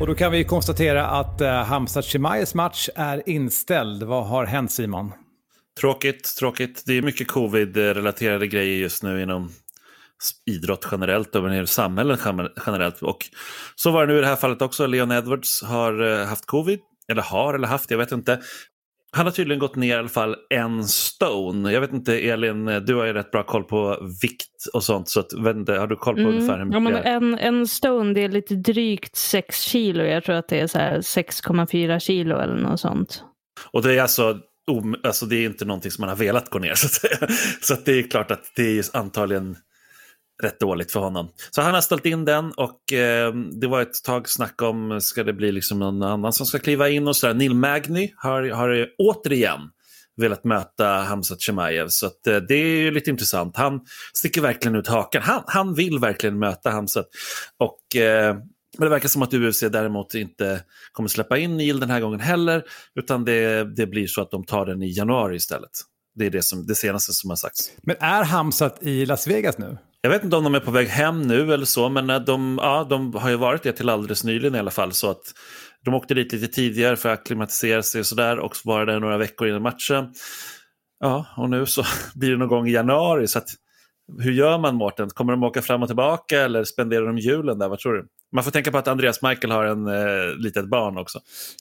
Och 0.00 0.06
då 0.06 0.14
kan 0.14 0.32
vi 0.32 0.44
konstatera 0.44 1.06
att 1.06 1.40
uh, 1.40 1.48
Hamzat 1.48 2.04
Chimaev 2.04 2.48
match 2.54 2.88
är 2.94 3.28
inställd. 3.28 4.02
Vad 4.02 4.26
har 4.26 4.46
hänt 4.46 4.72
Simon? 4.72 5.12
Tråkigt, 5.80 6.36
tråkigt. 6.38 6.82
Det 6.86 6.92
är 6.92 7.02
mycket 7.02 7.28
covid-relaterade 7.28 8.46
grejer 8.46 8.78
just 8.78 9.02
nu 9.02 9.22
inom 9.22 9.52
idrott 10.50 10.88
generellt 10.90 11.36
och 11.36 11.54
i 11.54 11.66
samhället 11.66 12.20
generellt. 12.66 13.02
Och 13.02 13.26
så 13.76 13.90
var 13.90 14.06
det 14.06 14.12
nu 14.12 14.18
i 14.18 14.20
det 14.20 14.26
här 14.26 14.36
fallet 14.36 14.62
också. 14.62 14.86
Leon 14.86 15.12
Edwards 15.12 15.62
har 15.62 16.02
uh, 16.02 16.24
haft 16.24 16.46
covid. 16.46 16.80
Eller 17.08 17.22
har 17.22 17.54
eller 17.54 17.68
haft, 17.68 17.90
jag 17.90 17.98
vet 17.98 18.12
inte. 18.12 18.40
Han 19.16 19.26
har 19.26 19.32
tydligen 19.32 19.58
gått 19.58 19.76
ner 19.76 19.96
i 19.96 19.98
alla 19.98 20.08
fall 20.08 20.36
en 20.50 20.84
stone. 20.84 21.72
Jag 21.72 21.80
vet 21.80 21.92
inte, 21.92 22.18
Elin, 22.18 22.64
du 22.64 22.94
har 22.94 23.04
ju 23.04 23.12
rätt 23.12 23.30
bra 23.30 23.42
koll 23.42 23.64
på 23.64 24.08
vikt 24.22 24.66
och 24.72 24.84
sånt. 24.84 25.08
Så 25.08 25.20
att, 25.20 25.32
inte, 25.32 25.74
har 25.74 25.86
du 25.86 25.96
koll 25.96 26.14
på 26.14 26.20
mm. 26.20 26.34
ungefär 26.34 26.58
hur 26.58 26.64
mycket? 26.64 26.74
Ja, 26.74 26.80
men 26.80 26.96
en, 26.96 27.38
en 27.38 27.66
stone 27.66 28.14
det 28.14 28.24
är 28.24 28.28
lite 28.28 28.54
drygt 28.54 29.16
6 29.16 29.60
kilo. 29.60 30.04
Jag 30.04 30.24
tror 30.24 30.34
att 30.34 30.48
det 30.48 30.60
är 30.60 30.66
6,4 30.66 31.98
kilo 31.98 32.38
eller 32.38 32.56
något 32.56 32.80
sånt. 32.80 33.24
Och 33.70 33.82
det 33.82 33.94
är 33.94 34.02
alltså, 34.02 34.38
alltså 35.04 35.26
det 35.26 35.36
är 35.36 35.46
inte 35.46 35.64
någonting 35.64 35.90
som 35.90 36.02
man 36.02 36.08
har 36.08 36.16
velat 36.16 36.50
gå 36.50 36.58
ner. 36.58 36.74
Så, 36.76 37.06
att 37.06 37.30
så 37.60 37.74
att 37.74 37.84
det 37.84 37.98
är 37.98 38.10
klart 38.10 38.30
att 38.30 38.52
det 38.56 38.78
är 38.78 38.96
antagligen 38.96 39.56
rätt 40.42 40.60
dåligt 40.60 40.92
för 40.92 41.00
honom. 41.00 41.28
Så 41.50 41.62
han 41.62 41.74
har 41.74 41.80
ställt 41.80 42.06
in 42.06 42.24
den 42.24 42.52
och 42.52 42.92
eh, 42.92 43.34
det 43.34 43.66
var 43.66 43.82
ett 43.82 44.02
tag 44.04 44.28
snack 44.28 44.62
om, 44.62 45.00
ska 45.00 45.24
det 45.24 45.32
bli 45.32 45.52
liksom 45.52 45.78
någon 45.78 46.02
annan 46.02 46.32
som 46.32 46.46
ska 46.46 46.58
kliva 46.58 46.88
in 46.88 47.08
och 47.08 47.16
sådär. 47.16 47.34
Neil 47.34 47.54
Magny 47.54 48.12
har, 48.16 48.50
har 48.50 48.88
återigen 48.98 49.60
velat 50.16 50.44
möta 50.44 50.86
Hamzat 50.86 51.40
Chimaev. 51.40 51.88
Så 51.88 52.06
att, 52.06 52.26
eh, 52.26 52.36
det 52.36 52.54
är 52.54 52.90
lite 52.90 53.10
intressant. 53.10 53.56
Han 53.56 53.80
sticker 54.14 54.40
verkligen 54.40 54.76
ut 54.76 54.88
hakan. 54.88 55.22
Han, 55.22 55.42
han 55.46 55.74
vill 55.74 55.98
verkligen 55.98 56.38
möta 56.38 56.70
Hamzat. 56.70 57.06
Och, 57.58 57.96
eh, 57.96 58.36
men 58.78 58.86
det 58.86 58.90
verkar 58.90 59.08
som 59.08 59.22
att 59.22 59.34
UFC 59.34 59.60
däremot 59.60 60.14
inte 60.14 60.64
kommer 60.92 61.08
släppa 61.08 61.38
in 61.38 61.56
Neil 61.56 61.80
den 61.80 61.90
här 61.90 62.00
gången 62.00 62.20
heller. 62.20 62.64
Utan 62.94 63.24
det, 63.24 63.64
det 63.76 63.86
blir 63.86 64.06
så 64.06 64.22
att 64.22 64.30
de 64.30 64.44
tar 64.44 64.66
den 64.66 64.82
i 64.82 64.90
januari 64.90 65.36
istället. 65.36 65.70
Det 66.14 66.26
är 66.26 66.30
det, 66.30 66.42
som, 66.42 66.66
det 66.66 66.74
senaste 66.74 67.12
som 67.12 67.30
har 67.30 67.36
sagts. 67.36 67.72
Men 67.82 67.96
är 68.00 68.24
Hamzat 68.24 68.82
i 68.82 69.06
Las 69.06 69.26
Vegas 69.26 69.58
nu? 69.58 69.78
Jag 70.04 70.10
vet 70.10 70.24
inte 70.24 70.36
om 70.36 70.44
de 70.44 70.54
är 70.54 70.60
på 70.60 70.70
väg 70.70 70.88
hem 70.88 71.22
nu 71.22 71.52
eller 71.52 71.64
så, 71.64 71.88
men 71.88 72.10
eh, 72.10 72.20
de, 72.20 72.58
ja, 72.62 72.86
de 72.90 73.14
har 73.14 73.30
ju 73.30 73.36
varit 73.36 73.62
det 73.62 73.72
till 73.72 73.88
alldeles 73.88 74.24
nyligen 74.24 74.54
i 74.54 74.58
alla 74.58 74.70
fall. 74.70 74.92
Så 74.92 75.10
att 75.10 75.22
de 75.84 75.94
åkte 75.94 76.14
dit 76.14 76.32
lite 76.32 76.48
tidigare 76.48 76.96
för 76.96 77.08
att 77.08 77.18
acklimatisera 77.18 77.82
sig 77.82 77.98
och 77.98 78.06
sådär 78.06 78.38
och 78.38 78.56
var 78.64 78.86
där 78.86 79.00
några 79.00 79.18
veckor 79.18 79.48
innan 79.48 79.62
matchen. 79.62 80.14
Ja, 81.00 81.26
och 81.36 81.50
nu 81.50 81.66
så 81.66 81.84
blir 82.14 82.30
det 82.30 82.36
någon 82.36 82.48
gång 82.48 82.68
i 82.68 82.72
januari. 82.72 83.28
Så 83.28 83.38
att, 83.38 83.48
hur 84.18 84.32
gör 84.32 84.58
man 84.58 84.74
Mårten? 84.74 85.10
Kommer 85.10 85.32
de 85.32 85.42
åka 85.42 85.62
fram 85.62 85.82
och 85.82 85.88
tillbaka 85.88 86.40
eller 86.40 86.64
spenderar 86.64 87.06
de 87.06 87.18
julen 87.18 87.58
där? 87.58 87.68
Vad 87.68 87.78
tror 87.78 87.92
du? 87.92 88.06
Man 88.32 88.44
får 88.44 88.50
tänka 88.50 88.70
på 88.70 88.78
att 88.78 88.88
Andreas 88.88 89.22
Michael 89.22 89.50
har 89.50 89.64
en 89.64 89.86
eh, 89.86 90.34
litet 90.36 90.68
barn 90.68 90.98
också. 90.98 91.18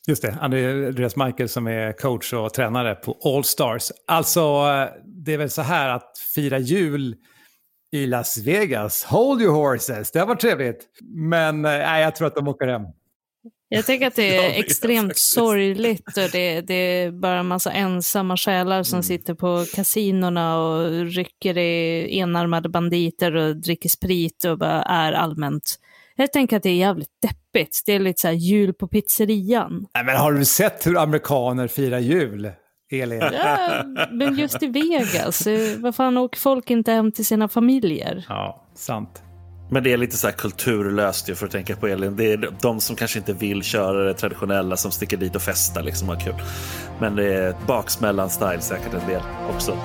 Just 0.08 0.22
det, 0.22 0.38
Andreas 0.42 1.16
Michael 1.16 1.50
som 1.50 1.68
är 1.68 1.92
coach 1.92 2.34
och 2.34 2.54
tränare 2.54 2.96
på 2.96 3.20
All 3.24 3.44
Stars. 3.44 3.92
Alltså, 4.08 4.40
eh, 4.40 4.88
det 5.26 5.34
är 5.34 5.38
väl 5.38 5.50
så 5.50 5.62
här 5.62 5.90
att 5.90 6.18
fira 6.36 6.60
jul 6.60 7.16
i 7.92 8.08
Las 8.08 8.38
Vegas. 8.38 9.04
Hold 9.04 9.42
your 9.42 9.54
horses, 9.54 10.12
det 10.12 10.26
var 10.26 10.36
trevligt. 10.36 10.88
Men 11.16 11.66
eh, 11.66 11.72
nej, 11.72 12.04
jag 12.04 12.16
tror 12.16 12.28
att 12.28 12.36
de 12.36 12.48
åker 12.48 12.68
hem. 12.68 12.82
Jag 13.70 13.86
tänker 13.86 14.08
att 14.08 14.16
det 14.16 14.38
är 14.38 14.60
extremt 14.64 15.18
sorgligt 15.18 16.18
och 16.18 16.30
det, 16.32 16.62
det, 16.62 16.74
är 16.74 17.12
bara 17.12 17.40
en 17.40 17.48
massa 17.48 17.72
ensamma 17.72 18.38
själar 18.38 18.84
som 18.84 18.98
mm. 18.98 19.04
sitter 19.04 19.34
på 19.34 19.66
kasinorna 19.76 20.58
och 20.58 21.06
rycker 21.06 21.58
i 21.58 22.20
enarmade 22.20 22.70
banditer 22.70 23.36
och 23.36 23.56
dricker 23.56 23.90
sprit 23.90 24.46
och 24.46 24.58
bara 24.58 24.84
är 24.84 25.12
allmänt. 25.14 25.64
Jag 26.16 26.34
tänker 26.34 26.58
att 26.58 26.64
det 26.64 26.70
är 26.70 26.76
jävligt 26.76 27.22
deppigt. 27.22 27.82
Det 27.86 27.94
är 27.94 28.00
lite 28.00 28.22
så 28.22 28.28
här 28.28 28.36
jul 28.36 28.74
på 28.74 28.88
pizzerian. 28.88 29.88
Nej, 29.94 30.06
men 30.06 30.18
har 30.18 30.32
du 30.32 30.46
sett 30.46 30.88
hur 30.88 30.98
amerikaner 30.98 31.68
firar 31.68 32.00
jul? 32.00 32.51
Elin. 33.00 33.21
Ja, 33.33 33.83
men 34.12 34.36
just 34.36 34.63
i 34.63 34.67
Vegas, 34.67 35.48
eh, 35.48 35.79
vad 35.79 35.95
fan 35.95 36.17
åker 36.17 36.39
folk 36.39 36.69
inte 36.69 36.91
hem 36.91 37.12
till 37.12 37.25
sina 37.25 37.48
familjer? 37.48 38.25
Ja, 38.29 38.65
sant. 38.75 39.24
Men 39.69 39.83
det 39.83 39.93
är 39.93 39.98
lite 39.98 40.17
så 40.17 40.27
här 40.27 40.33
kulturlöst 40.33 41.29
ju 41.29 41.36
för 41.36 41.45
att 41.45 41.51
tänka 41.51 41.75
på 41.75 41.88
Elin. 41.88 42.15
Det 42.15 42.31
är 42.31 42.50
de 42.62 42.79
som 42.79 42.95
kanske 42.95 43.19
inte 43.19 43.33
vill 43.33 43.63
köra 43.63 44.03
det 44.03 44.13
traditionella 44.13 44.77
som 44.77 44.91
sticker 44.91 45.17
dit 45.17 45.36
och 45.36 45.41
festar 45.41 45.83
liksom 45.83 46.10
och 46.10 46.15
har 46.15 46.21
kul. 46.21 46.33
Men 47.00 47.15
det 47.15 47.33
är 47.33 47.55
baksmällan-style 47.67 48.60
säkert 48.60 48.93
en 48.93 49.07
del 49.07 49.21
också. 49.55 49.77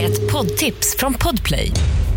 Ett 0.00 0.32
poddtips 0.32 0.96
från 0.98 1.14
Podplay. 1.14 1.72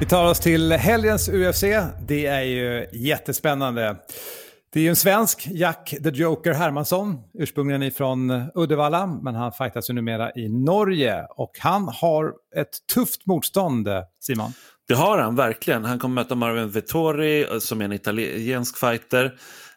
Vi 0.00 0.06
tar 0.06 0.30
oss 0.30 0.40
till 0.40 0.72
helgens 0.72 1.28
UFC. 1.28 1.62
Det 2.06 2.26
är 2.26 2.42
ju 2.42 2.86
jättespännande. 2.92 3.96
Det 4.72 4.80
är 4.80 4.82
ju 4.82 4.88
en 4.88 4.96
svensk, 4.96 5.48
Jack 5.50 5.94
the 6.04 6.10
Joker 6.10 6.52
Hermansson, 6.52 7.18
ursprungligen 7.34 7.82
ifrån 7.82 8.50
Uddevalla, 8.54 9.06
men 9.06 9.34
han 9.34 9.52
fightas 9.52 9.90
ju 9.90 9.94
numera 9.94 10.30
i 10.34 10.48
Norge. 10.48 11.26
Och 11.30 11.50
han 11.58 11.88
har 11.88 12.32
ett 12.56 12.86
tufft 12.94 13.26
motstånd, 13.26 13.88
Simon. 14.20 14.52
Det 14.88 14.94
har 14.94 15.18
han 15.18 15.36
verkligen. 15.36 15.84
Han 15.84 15.98
kommer 15.98 16.14
möta 16.14 16.34
Marvin 16.34 16.70
Vettori 16.70 17.44
eh, 17.44 17.58
som 17.58 17.80
är 17.80 17.84
en 17.84 17.92
italiensk 17.92 18.78
fighter 18.78 19.34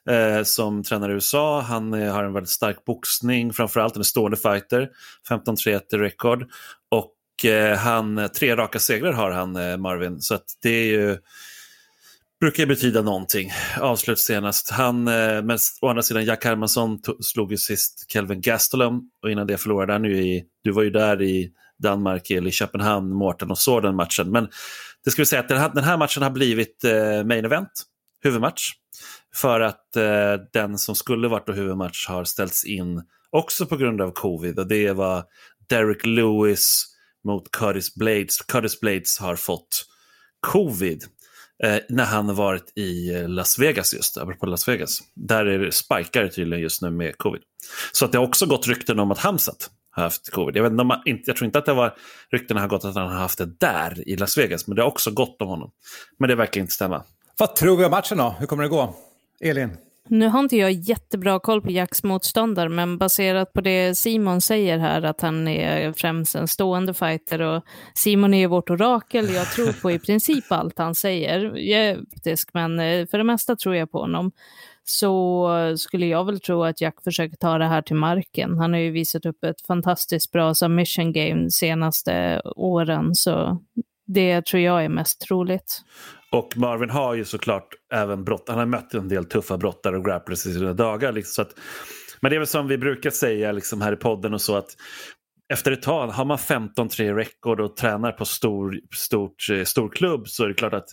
eh, 0.10 0.44
som 0.44 0.84
tränar 0.84 1.10
i 1.10 1.14
USA. 1.14 1.62
Han 1.62 1.94
eh, 1.94 2.14
har 2.14 2.24
en 2.24 2.34
väldigt 2.34 2.50
stark 2.50 2.86
boxning, 2.86 3.54
framförallt 3.54 3.96
en 3.96 4.04
stående 4.04 4.38
fighter, 4.38 4.90
15-3 5.30 5.98
rekord. 5.98 6.46
Eh, 7.46 7.78
han, 7.78 8.30
tre 8.40 8.56
raka 8.56 8.80
segrar 8.80 9.12
har 9.12 9.32
han, 9.32 9.56
eh, 9.56 9.78
Marvin. 9.78 10.22
Så 10.22 10.40
det 10.62 10.70
är 10.70 10.86
ju 10.86 11.18
brukar 12.40 12.66
betyda 12.66 13.02
någonting. 13.02 13.52
Avslut 13.80 14.20
senast. 14.20 14.70
Han, 14.70 15.08
eh, 15.08 15.42
men 15.42 15.58
å 15.82 15.88
andra 15.88 16.02
sidan, 16.02 16.26
Jack 16.26 16.46
Hermansson 16.46 17.00
slog 17.22 17.52
ju 17.52 17.58
sist 17.58 18.12
Kelvin 18.12 18.42
Gastelum 18.42 19.02
och 19.24 19.32
innan 19.32 19.48
det 19.48 19.58
förlorade 19.58 19.94
han 19.94 20.04
ju 20.04 20.18
i, 20.18 20.44
du 20.64 20.72
var 20.72 20.84
ju 20.84 20.90
där 20.90 21.22
i 21.22 21.52
Danmark 21.84 22.32
eller 22.32 22.48
i 22.48 22.52
Köpenhamn, 22.52 23.10
Mårten 23.10 23.52
och 23.52 23.58
såg 23.58 23.84
den 23.84 23.96
matchen. 23.96 24.32
Men 24.32 24.48
det 25.06 25.12
ska 25.12 25.22
vi 25.22 25.26
säga 25.26 25.40
att 25.40 25.48
den 25.48 25.58
här, 25.58 25.72
den 25.74 25.84
här 25.84 25.98
matchen 25.98 26.24
har 26.24 26.30
blivit 26.30 26.84
eh, 26.84 27.24
main 27.24 27.46
event, 27.46 27.72
huvudmatch. 28.24 28.72
För 29.36 29.60
att 29.60 29.96
eh, 29.96 30.34
den 30.54 30.78
som 30.78 30.96
skulle 30.96 31.28
varit 31.28 31.48
då 31.48 31.54
huvudmatch 31.54 32.08
har 32.08 32.24
ställts 32.24 32.66
in 32.66 33.04
också 33.30 33.66
på 33.66 33.78
grund 33.78 34.02
av 34.02 34.12
covid 34.12 34.60
och 34.60 34.68
det 34.68 34.92
var 34.92 35.24
Derek 35.70 36.06
Lewis 36.06 36.86
mot 37.30 37.52
Curtis 37.52 37.96
Blades. 37.96 38.38
Curtis 38.38 38.80
Blades 38.80 39.20
har 39.20 39.36
fått 39.36 39.86
covid 40.40 41.04
eh, 41.64 41.78
när 41.90 42.06
han 42.06 42.28
har 42.28 42.36
varit 42.36 42.78
i 42.78 43.16
eh, 43.16 43.30
Las 43.30 43.60
Vegas 43.60 43.94
just, 43.94 44.18
apropå 44.18 44.46
Las 44.46 44.68
Vegas. 44.68 45.00
Där 45.16 45.46
är 45.46 45.60
det 45.60 45.72
spikar 45.72 46.28
tydligen 46.28 46.64
just 46.64 46.82
nu 46.82 46.90
med 46.90 47.18
covid. 47.18 47.42
Så 47.92 48.06
att 48.06 48.12
det 48.12 48.18
har 48.18 48.26
också 48.26 48.46
gått 48.46 48.68
rykten 48.68 49.00
om 49.00 49.12
att 49.12 49.18
Hamsat 49.18 49.70
har 49.92 50.04
haft 50.04 50.32
covid. 50.32 50.56
Jag, 50.56 50.64
vet 50.64 50.72
inte, 51.06 51.24
jag 51.26 51.36
tror 51.36 51.46
inte 51.46 51.60
att 51.60 51.66
det 51.66 51.74
var 51.74 51.96
ryktena 52.32 52.62
har 52.62 52.68
gått 52.68 52.86
att 52.86 52.96
han 52.96 53.08
har 53.08 53.20
haft 53.20 53.38
det 53.38 53.60
där 53.60 54.10
i 54.10 54.16
Las 54.16 54.38
Vegas, 54.38 54.68
men 54.68 54.76
det 54.76 54.82
har 54.82 54.90
också 54.90 55.12
gått 55.12 55.42
om 55.42 55.48
honom. 55.48 55.72
Men 56.20 56.30
det 56.30 56.36
verkar 56.36 56.62
inte 56.62 56.74
stämma. 56.74 57.04
Vad 57.40 57.56
tror 57.56 57.78
vi 57.78 57.86
om 57.86 57.92
matchen 57.92 58.18
då? 58.18 58.36
Hur 58.40 58.48
kommer 58.48 58.64
det 58.64 58.70
gå? 58.70 58.96
Elin? 59.42 59.78
Nu 60.12 60.28
har 60.28 60.40
inte 60.40 60.58
jag 60.58 60.72
jättebra 60.72 61.40
koll 61.40 61.62
på 61.62 61.72
Jacks 61.72 62.04
motståndare, 62.04 62.70
men 62.70 62.98
baserat 62.98 63.54
på 63.54 63.62
det 63.62 63.98
Simon 63.98 64.42
säger 64.42 64.78
här, 64.78 65.02
att 65.02 65.22
han 65.22 65.48
är 65.48 65.94
främst 65.94 66.36
en 66.36 66.48
stående 66.48 66.94
fighter 66.94 67.42
och 67.42 67.64
Simon 67.94 68.34
är 68.34 68.38
ju 68.38 68.48
vårt 68.48 68.70
orakel, 68.70 69.34
jag 69.34 69.52
tror 69.52 69.82
på 69.82 69.92
i 69.92 70.00
princip 70.00 70.52
allt 70.52 70.78
han 70.78 70.96
säger. 70.96 71.58
Jag 71.58 71.86
är 71.86 72.02
optisk, 72.02 72.50
men 72.54 72.80
eh, 72.80 73.08
för 73.08 73.18
det 73.18 73.24
mesta 73.24 73.56
tror 73.56 73.76
jag 73.76 73.92
på 73.92 74.00
honom. 74.00 74.32
Så 74.84 75.50
skulle 75.78 76.06
jag 76.06 76.26
väl 76.26 76.40
tro 76.40 76.64
att 76.64 76.82
Jack 76.82 77.04
försöker 77.04 77.38
ta 77.38 77.58
det 77.58 77.66
här 77.66 77.82
till 77.82 77.96
marken. 77.96 78.58
Han 78.58 78.74
har 78.74 78.80
ju 78.80 78.92
visat 78.92 79.26
upp 79.26 79.44
ett 79.44 79.62
fantastiskt 79.68 80.32
bra 80.32 80.54
submission 80.54 81.14
game 81.14 81.44
de 81.44 81.52
senaste 81.52 82.42
åren, 82.56 83.16
så 83.16 83.60
det 84.08 84.46
tror 84.46 84.62
jag 84.64 84.86
är 84.86 84.90
mest 84.90 85.22
troligt. 85.22 85.82
Och 86.32 86.58
Marvin 86.58 86.90
har 86.90 87.14
ju 87.14 87.26
såklart 87.26 87.68
även 87.94 88.24
brott. 88.24 88.44
Han 88.48 88.58
har 88.58 88.66
mött 88.66 88.94
en 88.94 89.08
del 89.08 89.26
tuffa 89.26 89.58
brottare 89.58 89.98
och 89.98 90.06
grapplers 90.06 90.46
i 90.46 90.54
sina 90.54 90.74
dagar. 90.74 91.12
Liksom, 91.12 91.32
så 91.32 91.42
att, 91.42 91.60
men 92.22 92.30
det 92.30 92.36
är 92.36 92.40
väl 92.40 92.48
som 92.48 92.68
vi 92.68 92.78
brukar 92.78 93.10
säga 93.10 93.52
liksom 93.52 93.82
här 93.82 93.94
i 93.94 93.96
podden 93.96 94.34
och 94.34 94.42
så 94.42 94.56
att 94.56 94.76
efter 95.54 95.72
ett 95.72 95.82
tag, 95.82 96.08
har 96.08 96.26
man 96.26 96.38
15-3 96.38 97.16
rekord 97.16 97.60
och 97.60 97.78
tränar 97.78 98.12
på 98.12 98.26
stor, 98.26 98.80
stort, 98.96 99.50
eh, 99.52 99.64
stor 99.64 99.90
klubb 99.90 100.28
så 100.28 100.44
är 100.44 100.48
det 100.48 100.54
klart 100.54 100.74
att 100.74 100.90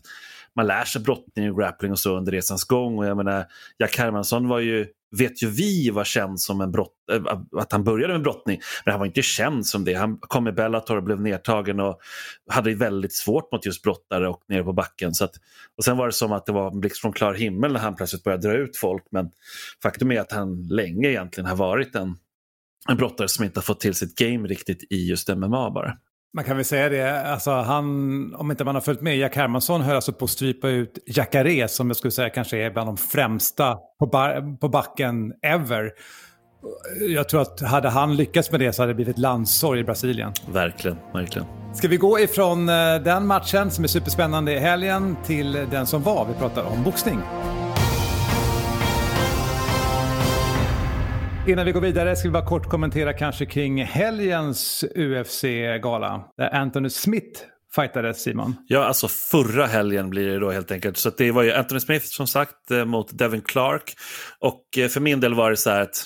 man 0.57 0.66
lär 0.66 0.85
sig 0.85 1.02
brottning 1.02 1.50
och 1.50 1.59
grappling 1.59 1.93
och 1.93 1.99
så 1.99 2.16
under 2.16 2.33
resans 2.33 2.64
gång. 2.64 2.99
Och 2.99 3.07
jag 3.07 3.16
menar, 3.16 3.45
Jack 3.78 3.99
Hermansson 3.99 4.49
var 4.49 4.61
ju 4.61 4.87
vet 5.17 5.43
ju 5.43 5.51
vi 5.51 5.91
var 5.91 6.05
känd 6.05 6.41
som 6.41 6.61
en 6.61 6.73
brott, 6.73 6.95
eh, 7.13 7.23
att 7.57 7.73
han 7.73 7.85
började 7.85 8.13
med 8.13 8.23
brottning. 8.23 8.61
Men 8.85 8.93
han 8.93 8.99
var 8.99 9.07
inte 9.07 9.23
känd 9.23 9.67
som 9.67 9.85
det. 9.85 9.95
Han 9.95 10.19
kom 10.19 10.45
med 10.45 10.55
Bellator 10.55 10.97
och 10.97 11.03
blev 11.03 11.21
nedtagen 11.21 11.81
och 11.81 12.01
hade 12.51 12.75
väldigt 12.75 13.13
svårt 13.15 13.53
mot 13.53 13.67
just 13.67 13.83
brottare 13.83 14.29
och 14.29 14.43
nere 14.49 14.65
på 14.65 14.73
backen. 14.73 15.15
Så 15.15 15.25
att, 15.25 15.33
och 15.77 15.85
sen 15.85 15.97
var 15.97 16.07
det 16.07 16.13
som 16.13 16.33
att 16.33 16.47
det 16.47 16.53
var 16.53 16.71
en 16.71 16.81
blixt 16.81 17.01
från 17.01 17.13
klar 17.13 17.35
himmel 17.35 17.73
när 17.73 17.81
han 17.81 17.97
plötsligt 17.97 18.25
började 18.25 18.49
dra 18.49 18.57
ut 18.57 18.77
folk. 18.77 19.05
Men 19.11 19.31
faktum 19.83 20.13
är 20.13 20.21
att 20.21 20.33
han 20.33 20.63
länge 20.63 21.09
egentligen 21.09 21.49
har 21.49 21.57
varit 21.57 21.95
en, 21.95 22.17
en 22.89 22.97
brottare 22.97 23.29
som 23.29 23.45
inte 23.45 23.59
har 23.59 23.63
fått 23.63 23.81
till 23.81 23.95
sitt 23.95 24.15
game 24.15 24.49
riktigt 24.49 24.93
i 24.93 25.09
just 25.09 25.29
MMA 25.29 25.71
bara. 25.71 25.99
Man 26.37 26.45
kan 26.45 26.57
väl 26.57 26.64
säga 26.64 26.88
det, 26.88 27.31
alltså 27.31 27.50
han, 27.50 28.35
om 28.35 28.50
inte 28.50 28.64
man 28.64 28.75
har 28.75 28.83
följt 28.83 29.00
med, 29.00 29.16
Jack 29.16 29.37
Hermansson 29.37 29.81
höll 29.81 29.97
alltså 29.97 30.12
på 30.12 30.25
att 30.25 30.31
strypa 30.31 30.69
ut 30.69 30.99
Jacare 31.07 31.69
som 31.69 31.88
jag 31.88 31.97
skulle 31.97 32.11
säga 32.11 32.31
kanske 32.31 32.59
är 32.59 32.71
bland 32.71 32.88
de 32.88 32.97
främsta 32.97 33.76
på, 33.99 34.07
bar, 34.07 34.57
på 34.57 34.69
backen 34.69 35.33
ever. 35.43 35.90
Jag 37.09 37.28
tror 37.28 37.43
att 37.43 37.61
hade 37.61 37.88
han 37.88 38.16
lyckats 38.16 38.50
med 38.50 38.61
det 38.61 38.73
så 38.73 38.83
hade 38.83 38.93
det 38.93 38.95
blivit 38.95 39.19
landssorg 39.19 39.81
i 39.81 39.85
Brasilien. 39.85 40.33
Verkligen, 40.52 40.97
verkligen. 41.14 41.47
Ska 41.75 41.88
vi 41.88 41.97
gå 41.97 42.21
ifrån 42.21 42.69
eh, 42.69 42.75
den 43.05 43.26
matchen 43.26 43.71
som 43.71 43.85
är 43.85 43.88
superspännande 43.88 44.52
i 44.52 44.59
helgen 44.59 45.16
till 45.25 45.52
den 45.52 45.87
som 45.87 46.02
var? 46.02 46.26
Vi 46.26 46.35
pratar 46.35 46.64
om 46.64 46.85
boxning. 46.85 47.21
Innan 51.47 51.67
vi 51.67 51.73
går 51.73 51.81
vidare 51.81 52.17
ska 52.17 52.29
vi 52.29 52.33
bara 52.33 52.47
kort 52.47 52.69
kommentera 52.69 53.12
kanske 53.12 53.47
kring 53.47 53.85
helgens 53.85 54.85
UFC-gala. 54.97 56.25
Där 56.37 56.55
Anthony 56.55 56.91
Smith 56.91 57.41
fightades, 57.75 58.23
Simon. 58.23 58.57
Ja, 58.67 58.85
alltså 58.85 59.09
förra 59.09 59.67
helgen 59.67 60.11
blir 60.11 60.29
det 60.29 60.38
då 60.38 60.50
helt 60.50 60.71
enkelt. 60.71 60.97
Så 60.97 61.11
det 61.11 61.31
var 61.31 61.43
ju 61.43 61.53
Anthony 61.53 61.81
Smith 61.81 62.07
som 62.07 62.26
sagt 62.26 62.71
eh, 62.71 62.85
mot 62.85 63.19
Devin 63.19 63.41
Clark. 63.41 63.95
Och 64.38 64.79
eh, 64.79 64.88
för 64.88 65.00
min 65.00 65.21
del 65.21 65.35
var 65.35 65.50
det 65.50 65.57
så 65.57 65.71
här 65.71 65.81
att 65.81 66.05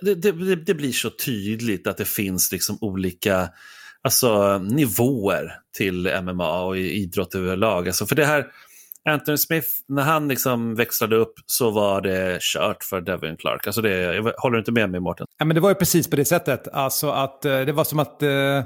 det, 0.00 0.14
det, 0.14 0.32
det, 0.32 0.56
det 0.56 0.74
blir 0.74 0.92
så 0.92 1.10
tydligt 1.10 1.86
att 1.86 1.96
det 1.96 2.08
finns 2.08 2.52
liksom 2.52 2.78
olika 2.80 3.48
alltså, 4.02 4.58
nivåer 4.58 5.52
till 5.76 6.20
MMA 6.22 6.62
och 6.62 6.78
idrott 6.78 7.34
överlag. 7.34 7.86
Alltså, 7.86 8.06
för 8.06 8.16
det 8.16 8.26
här 8.26 8.46
Anthony 9.08 9.36
Smith, 9.36 9.68
när 9.88 10.02
han 10.02 10.28
liksom 10.28 10.74
växlade 10.74 11.16
upp 11.16 11.34
så 11.46 11.70
var 11.70 12.00
det 12.00 12.38
kört 12.40 12.84
för 12.84 13.00
Devin 13.00 13.36
Clark. 13.36 13.66
Alltså 13.66 13.82
det, 13.82 14.00
jag 14.00 14.32
håller 14.36 14.58
inte 14.58 14.72
med 14.72 14.90
mig 14.90 15.00
Mårten? 15.00 15.26
Ja, 15.38 15.44
men 15.44 15.54
det 15.54 15.60
var 15.60 15.68
ju 15.68 15.74
precis 15.74 16.10
på 16.10 16.16
det 16.16 16.24
sättet. 16.24 16.68
Alltså 16.68 17.10
att 17.10 17.44
eh, 17.44 17.60
det 17.60 17.72
var 17.72 17.84
som 17.84 17.98
att 17.98 18.22
eh, 18.22 18.62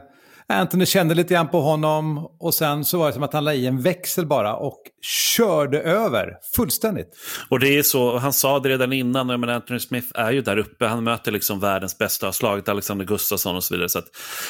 Anthony 0.47 0.87
kände 0.87 1.15
lite 1.15 1.35
grann 1.35 1.49
på 1.49 1.61
honom 1.61 2.27
och 2.41 2.55
sen 2.55 2.85
så 2.85 2.99
var 2.99 3.07
det 3.07 3.13
som 3.13 3.23
att 3.23 3.33
han 3.33 3.45
la 3.45 3.55
i 3.55 3.67
en 3.67 3.83
växel 3.83 4.27
bara 4.27 4.57
och 4.57 4.79
körde 5.03 5.81
över 5.81 6.37
fullständigt. 6.57 7.09
Och 7.49 7.61
det 7.61 7.79
är 7.79 7.83
så, 7.83 8.19
han 8.19 8.33
sa 8.33 8.59
det 8.59 8.69
redan 8.69 8.93
innan, 8.93 9.27
men 9.27 9.49
Anthony 9.49 9.81
Smith 9.81 10.09
är 10.15 10.31
ju 10.31 10.43
där 10.43 10.57
uppe, 10.57 10.87
han 10.87 11.05
möter 11.05 11.33
liksom 11.33 11.61
världens 11.61 11.99
bästa, 11.99 12.27
har 12.27 12.33
slagit 12.33 12.69
Alexander 12.69 13.05
Gustafsson 13.05 13.57
och 13.57 13.65
så 13.65 13.75
vidare. 13.75 13.89
Så 13.89 13.99
att, 13.99 14.09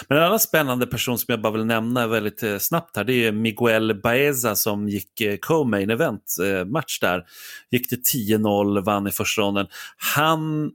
men 0.09 0.19
en 0.19 0.25
annan 0.25 0.41
spännande 0.41 0.87
person 0.87 1.19
som 1.19 1.27
jag 1.29 1.41
bara 1.41 1.53
vill 1.53 1.67
nämna 1.67 2.07
väldigt 2.07 2.43
eh, 2.43 2.59
snabbt 2.59 2.97
här, 2.97 3.05
det 3.05 3.27
är 3.27 3.33
Miguel 3.33 4.01
Baeza 4.03 4.57
som 4.57 4.89
gick 4.89 5.21
eh, 5.21 5.37
co-main 5.37 5.91
event 5.91 6.23
eh, 6.43 6.65
match 6.65 7.01
där. 7.01 7.23
Gick 7.71 7.89
till 7.89 8.03
10-0, 8.15 8.85
vann 8.85 9.07
i 9.07 9.11
första 9.11 9.43
ronden. 9.43 9.67
Han 10.15 10.71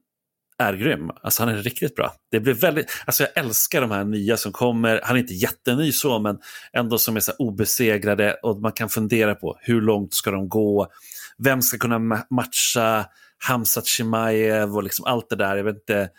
är 0.57 0.73
grym. 0.73 1.11
Alltså 1.21 1.43
han 1.43 1.55
är 1.55 1.57
riktigt 1.57 1.95
bra. 1.95 2.13
Det 2.31 2.39
blir 2.39 2.53
väldigt, 2.53 2.91
alltså 3.05 3.23
jag 3.23 3.45
älskar 3.45 3.81
de 3.81 3.91
här 3.91 4.03
nya 4.03 4.37
som 4.37 4.51
kommer. 4.51 5.01
Han 5.03 5.15
är 5.15 5.19
inte 5.19 5.33
jätteny 5.33 5.91
så, 5.91 6.19
men 6.19 6.37
ändå 6.73 6.97
som 6.97 7.15
är 7.15 7.19
så 7.19 7.31
obesegrade 7.39 8.33
och 8.33 8.61
man 8.61 8.71
kan 8.71 8.89
fundera 8.89 9.35
på 9.35 9.57
hur 9.61 9.81
långt 9.81 10.13
ska 10.13 10.31
de 10.31 10.49
gå? 10.49 10.87
Vem 11.37 11.61
ska 11.61 11.77
kunna 11.77 11.99
matcha 12.29 13.05
Hamzat 13.47 13.87
Chimaev 13.87 14.75
och 14.75 14.83
liksom 14.83 15.05
allt 15.05 15.29
det 15.29 15.35
där. 15.35 15.57
Jag 15.57 15.63
vet 15.63 15.75
inte. 15.75 16.09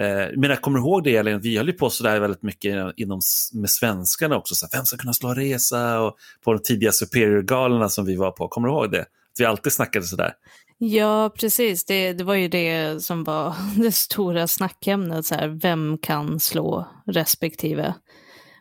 Eh, 0.00 0.28
men 0.36 0.50
jag 0.50 0.60
kommer 0.60 0.78
ihåg 0.78 1.04
det, 1.04 1.16
Elin, 1.16 1.40
vi 1.40 1.56
höll 1.56 1.66
ju 1.66 1.72
på 1.72 1.90
sådär 1.90 2.20
väldigt 2.20 2.42
mycket 2.42 2.94
inom, 2.96 3.20
med 3.52 3.70
svenskarna 3.70 4.36
också. 4.36 4.54
Så 4.54 4.66
vem 4.72 4.84
ska 4.84 4.96
kunna 4.96 5.12
slå 5.12 5.34
resa? 5.34 6.00
Och 6.00 6.16
på 6.44 6.52
de 6.52 6.62
tidiga 6.62 6.92
Superior-galorna 6.92 7.88
som 7.88 8.06
vi 8.06 8.16
var 8.16 8.30
på. 8.30 8.48
Kommer 8.48 8.68
du 8.68 8.74
ihåg 8.74 8.90
det? 8.90 9.00
Att 9.00 9.40
vi 9.40 9.44
alltid 9.44 9.72
snackade 9.72 10.06
sådär. 10.06 10.32
Ja, 10.78 11.30
precis. 11.40 11.84
Det, 11.84 12.12
det 12.12 12.24
var 12.24 12.34
ju 12.34 12.48
det 12.48 13.02
som 13.04 13.24
var 13.24 13.54
det 13.82 13.92
stora 13.92 14.46
snackämnet. 14.46 15.26
Så 15.26 15.34
här, 15.34 15.48
vem 15.48 15.98
kan 15.98 16.40
slå 16.40 16.88
respektive? 17.06 17.94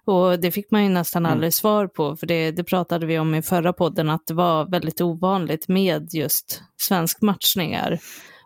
Och 0.05 0.39
det 0.39 0.51
fick 0.51 0.71
man 0.71 0.83
ju 0.83 0.89
nästan 0.89 1.25
mm. 1.25 1.31
aldrig 1.31 1.47
mm. 1.47 1.51
svar 1.51 1.87
på, 1.87 2.15
för 2.15 2.27
det, 2.27 2.51
det, 2.51 2.63
pratade 2.63 3.05
vi 3.05 3.19
om 3.19 3.35
i 3.35 3.41
förra 3.41 3.73
podden, 3.73 4.09
att 4.09 4.27
det 4.27 4.33
var 4.33 4.65
väldigt 4.65 5.01
ovanligt 5.01 5.67
med 5.67 6.13
just 6.13 6.61
svenskmatchningar. 6.81 7.99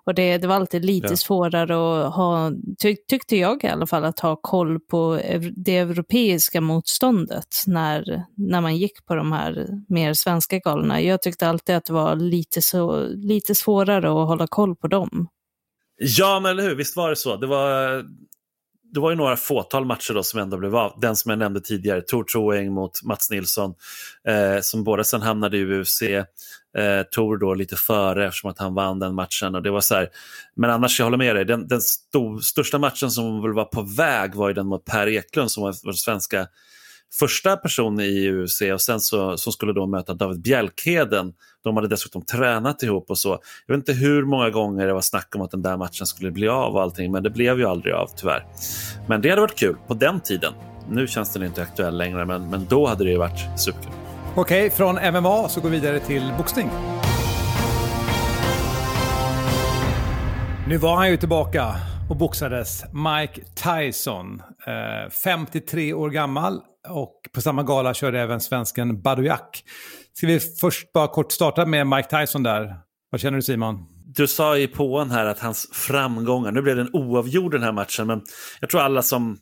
Och 0.07 0.15
det, 0.15 0.37
det 0.37 0.47
var 0.47 0.55
alltid 0.55 0.85
lite 0.85 1.07
ja. 1.09 1.15
svårare 1.15 2.05
att 2.07 2.15
ha, 2.15 2.51
tyck, 2.77 3.07
tyckte 3.07 3.37
jag 3.37 3.63
i 3.63 3.67
alla 3.67 3.87
fall, 3.87 4.05
att 4.05 4.19
ha 4.19 4.35
koll 4.35 4.79
på 4.79 5.19
det 5.55 5.77
europeiska 5.77 6.61
motståndet 6.61 7.63
när, 7.67 8.23
när 8.35 8.61
man 8.61 8.77
gick 8.77 9.05
på 9.05 9.15
de 9.15 9.31
här 9.31 9.67
mer 9.89 10.13
svenska 10.13 10.59
galorna. 10.59 11.01
Jag 11.01 11.21
tyckte 11.21 11.49
alltid 11.49 11.75
att 11.75 11.85
det 11.85 11.93
var 11.93 12.15
lite, 12.15 12.61
så, 12.61 13.07
lite 13.07 13.55
svårare 13.55 14.07
att 14.07 14.27
hålla 14.27 14.47
koll 14.47 14.75
på 14.75 14.87
dem. 14.87 15.27
Ja, 15.97 16.39
men 16.39 16.51
eller 16.51 16.63
hur, 16.63 16.75
visst 16.75 16.97
var 16.97 17.09
det 17.09 17.15
så. 17.15 17.35
Det 17.35 17.47
var, 17.47 18.03
det 18.93 18.99
var 18.99 19.09
ju 19.09 19.15
några 19.15 19.35
fåtal 19.35 19.85
matcher 19.85 20.13
då 20.13 20.23
som 20.23 20.39
ändå 20.39 20.57
blev 20.57 20.75
av. 20.75 20.99
Den 21.01 21.15
som 21.15 21.29
jag 21.29 21.39
nämnde 21.39 21.61
tidigare, 21.61 22.01
Tor 22.01 22.23
Troeng 22.23 22.73
mot 22.73 23.03
Mats 23.03 23.29
Nilsson, 23.29 23.73
eh, 24.27 24.61
som 24.61 24.83
båda 24.83 25.03
sen 25.03 25.21
hamnade 25.21 25.57
i 25.57 25.63
UFC. 25.63 26.01
Eh, 26.01 27.03
Tor 27.11 27.37
då 27.37 27.53
lite 27.53 27.75
före 27.75 28.27
eftersom 28.27 28.49
att 28.49 28.59
han 28.59 28.73
vann 28.73 28.99
den 28.99 29.15
matchen. 29.15 29.55
Och 29.55 29.63
det 29.63 29.71
var 29.71 29.81
så 29.81 29.95
här, 29.95 30.09
men 30.55 30.69
annars, 30.69 30.99
jag 30.99 31.05
håller 31.05 31.17
med 31.17 31.35
dig, 31.35 31.45
den, 31.45 31.67
den 31.67 31.81
stor, 31.81 32.39
största 32.39 32.79
matchen 32.79 33.11
som 33.11 33.41
väl 33.41 33.53
var 33.53 33.65
på 33.65 33.81
väg 33.81 34.35
var 34.35 34.47
ju 34.47 34.53
den 34.53 34.67
mot 34.67 34.85
Per 34.85 35.07
Eklund 35.07 35.51
som 35.51 35.63
var 35.63 35.75
vår 35.83 35.91
svenska 35.91 36.47
första 37.19 37.57
person 37.57 37.99
i 37.99 38.29
UFC 38.29 38.61
och 38.73 38.81
sen 38.81 38.99
så, 38.99 39.37
som 39.37 39.53
skulle 39.53 39.73
då 39.73 39.87
möta 39.87 40.13
David 40.13 40.41
Bjälkheden. 40.41 41.33
De 41.63 41.75
hade 41.75 41.87
dessutom 41.87 42.21
tränat 42.21 42.83
ihop 42.83 43.09
och 43.09 43.17
så. 43.17 43.39
Jag 43.67 43.75
vet 43.75 43.89
inte 43.89 43.93
hur 43.93 44.25
många 44.25 44.49
gånger 44.49 44.87
det 44.87 44.93
var 44.93 45.01
snack 45.01 45.35
om 45.35 45.41
att 45.41 45.51
den 45.51 45.61
där 45.61 45.77
matchen 45.77 46.05
skulle 46.05 46.31
bli 46.31 46.47
av 46.47 46.75
och 46.75 46.81
allting, 46.81 47.11
men 47.11 47.23
det 47.23 47.29
blev 47.29 47.59
ju 47.59 47.65
aldrig 47.65 47.93
av 47.93 48.09
tyvärr. 48.15 48.45
Men 49.07 49.21
det 49.21 49.29
hade 49.29 49.41
varit 49.41 49.59
kul 49.59 49.75
på 49.87 49.93
den 49.93 50.19
tiden. 50.19 50.53
Nu 50.89 51.07
känns 51.07 51.33
den 51.33 51.43
inte 51.43 51.61
aktuell 51.61 51.97
längre, 51.97 52.25
men, 52.25 52.49
men 52.49 52.65
då 52.69 52.87
hade 52.87 53.03
det 53.03 53.09
ju 53.11 53.17
varit 53.17 53.59
superkul. 53.59 53.91
Okej, 54.35 54.69
från 54.69 54.95
MMA 54.95 55.49
så 55.49 55.61
går 55.61 55.69
vi 55.69 55.79
vidare 55.79 55.99
till 55.99 56.33
boxning. 56.37 56.69
Nu 60.67 60.77
var 60.77 60.95
han 60.95 61.09
ju 61.09 61.17
tillbaka 61.17 61.75
och 62.09 62.15
boxades. 62.15 62.83
Mike 62.93 63.41
Tyson, 63.41 64.41
eh, 64.67 65.09
53 65.09 65.93
år 65.93 66.09
gammal 66.09 66.61
och 66.89 67.13
på 67.33 67.41
samma 67.41 67.63
gala 67.63 67.93
körde 67.93 68.19
även 68.19 68.41
svensken 68.41 69.01
Badojak. 69.01 69.63
Ska 70.13 70.27
vi 70.27 70.39
först 70.39 70.93
bara 70.93 71.07
kort 71.07 71.31
starta 71.31 71.65
med 71.65 71.87
Mike 71.87 72.19
Tyson 72.19 72.43
där. 72.43 72.75
Vad 73.09 73.21
känner 73.21 73.35
du 73.37 73.41
Simon? 73.41 73.85
Du 74.05 74.27
sa 74.27 74.57
i 74.57 74.67
påan 74.67 75.11
här 75.11 75.25
att 75.25 75.39
hans 75.39 75.69
framgångar, 75.73 76.51
nu 76.51 76.61
blev 76.61 76.75
den 76.75 76.89
oavgjord 76.93 77.51
den 77.51 77.63
här 77.63 77.71
matchen, 77.71 78.07
men 78.07 78.21
jag 78.61 78.69
tror 78.69 78.81
alla 78.81 79.01
som 79.01 79.37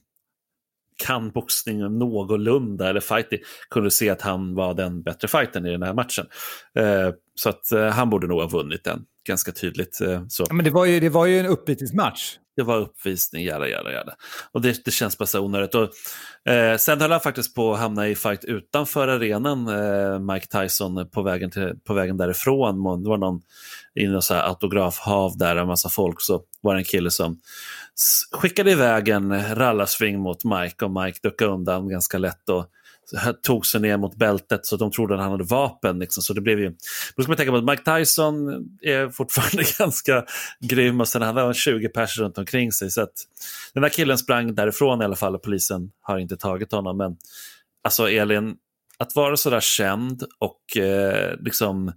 kan 0.98 1.32
boxning 1.32 1.80
någorlunda, 1.98 2.90
eller 2.90 3.00
fighting, 3.00 3.40
kunde 3.70 3.92
se 3.92 4.10
att 4.10 4.22
han 4.22 4.56
var 4.56 4.74
den 4.74 5.04
bättre 5.04 5.28
fighten 5.28 5.66
i 5.66 5.72
den 5.72 5.84
här 5.84 5.94
matchen. 5.94 6.25
Eh, 6.75 7.14
så 7.36 7.50
att 7.50 7.72
eh, 7.72 7.88
han 7.88 8.10
borde 8.10 8.28
nog 8.28 8.42
ha 8.42 8.48
vunnit 8.48 8.84
den, 8.84 9.06
ganska 9.27 9.51
tydligt. 9.51 10.01
Eh, 10.01 10.24
så. 10.29 10.46
Ja, 10.48 10.53
men 10.53 10.65
det 10.65 10.72
var 10.72 10.86
ju, 10.86 11.00
det 11.00 11.10
var 11.10 11.25
ju 11.25 11.39
en 11.39 11.46
uppvisningsmatch. 11.46 12.38
Det 12.55 12.63
var 12.63 12.77
uppvisning, 12.77 13.46
jävla, 13.46 13.67
jävla, 13.67 13.91
jävla. 13.91 14.13
Och 14.51 14.62
det, 14.62 14.86
det 14.86 14.91
känns 14.91 15.17
bara 15.17 15.25
så 15.25 15.39
onödigt. 15.39 15.75
Och, 15.75 15.89
eh, 16.51 16.77
sen 16.77 17.01
höll 17.01 17.12
han 17.12 17.22
faktiskt 17.22 17.55
på 17.55 17.74
att 17.74 17.79
hamna 17.79 18.08
i 18.08 18.15
fight 18.15 18.44
utanför 18.44 19.08
arenan, 19.08 19.67
eh, 19.67 20.20
Mike 20.20 20.48
Tyson, 20.48 21.10
på 21.10 21.22
vägen, 21.22 21.51
till, 21.51 21.74
på 21.88 21.94
vägen 21.94 22.17
därifrån. 22.17 23.03
Det 23.03 23.10
var 23.10 23.17
någon 23.17 23.41
i 23.96 24.08
någon 24.08 24.22
så 24.22 24.34
här 24.34 24.48
autografhav 24.48 25.38
där, 25.38 25.55
en 25.55 25.67
massa 25.67 25.89
folk, 25.89 26.22
så 26.22 26.44
var 26.62 26.74
det 26.74 26.79
en 26.79 26.86
kille 26.86 27.12
som 27.12 27.39
skickade 28.32 28.72
iväg 28.72 29.10
en 29.10 29.55
rallarsving 29.55 30.20
mot 30.20 30.44
Mike 30.44 30.86
och 30.86 30.91
Mike 30.91 31.20
duckade 31.24 31.51
undan 31.51 31.89
ganska 31.89 32.17
lätt. 32.17 32.50
Och, 32.50 32.65
tog 33.44 33.66
sig 33.66 33.82
ner 33.82 33.98
mot 33.98 34.16
bältet 34.16 34.66
så 34.66 34.78
de 34.78 34.92
trodde 34.92 35.14
att 35.14 35.22
han 35.22 35.32
hade 35.32 35.44
vapen. 35.44 36.00
Liksom. 36.00 36.24
Så 36.24 36.34
det 36.34 36.42
blev 36.42 36.60
ju... 36.60 36.70
Då 37.16 37.24
ska 37.24 37.30
man 37.30 37.38
tänka 37.38 37.52
på 37.52 37.58
att 37.58 37.64
Mike 37.64 37.98
Tyson 37.98 38.50
är 38.82 39.10
fortfarande 39.10 39.64
ganska 39.80 40.26
grym 40.60 41.02
och 41.02 41.08
sen 41.08 41.22
han 41.22 41.54
20 41.54 41.90
personer 41.90 42.26
runt 42.26 42.38
omkring 42.38 42.72
sig. 42.72 42.92
Så 42.92 43.02
att 43.02 43.14
den 43.74 43.84
där 43.84 43.90
killen 43.90 44.18
sprang 44.18 44.56
därifrån 44.56 45.02
i 45.02 45.06
alla 45.06 45.16
fall 45.16 45.36
och 45.36 45.44
polisen 45.44 45.92
har 46.02 46.20
inte 46.20 46.38
tagit 46.38 46.72
honom. 46.72 46.98
Men 46.98 47.18
alltså 47.84 48.10
Elin, 48.10 48.56
att 48.98 49.16
vara 49.16 49.38
sådär 49.38 49.60
känd 49.60 50.24
och 50.40 50.78
eh, 50.78 51.36
liksom 51.40 51.92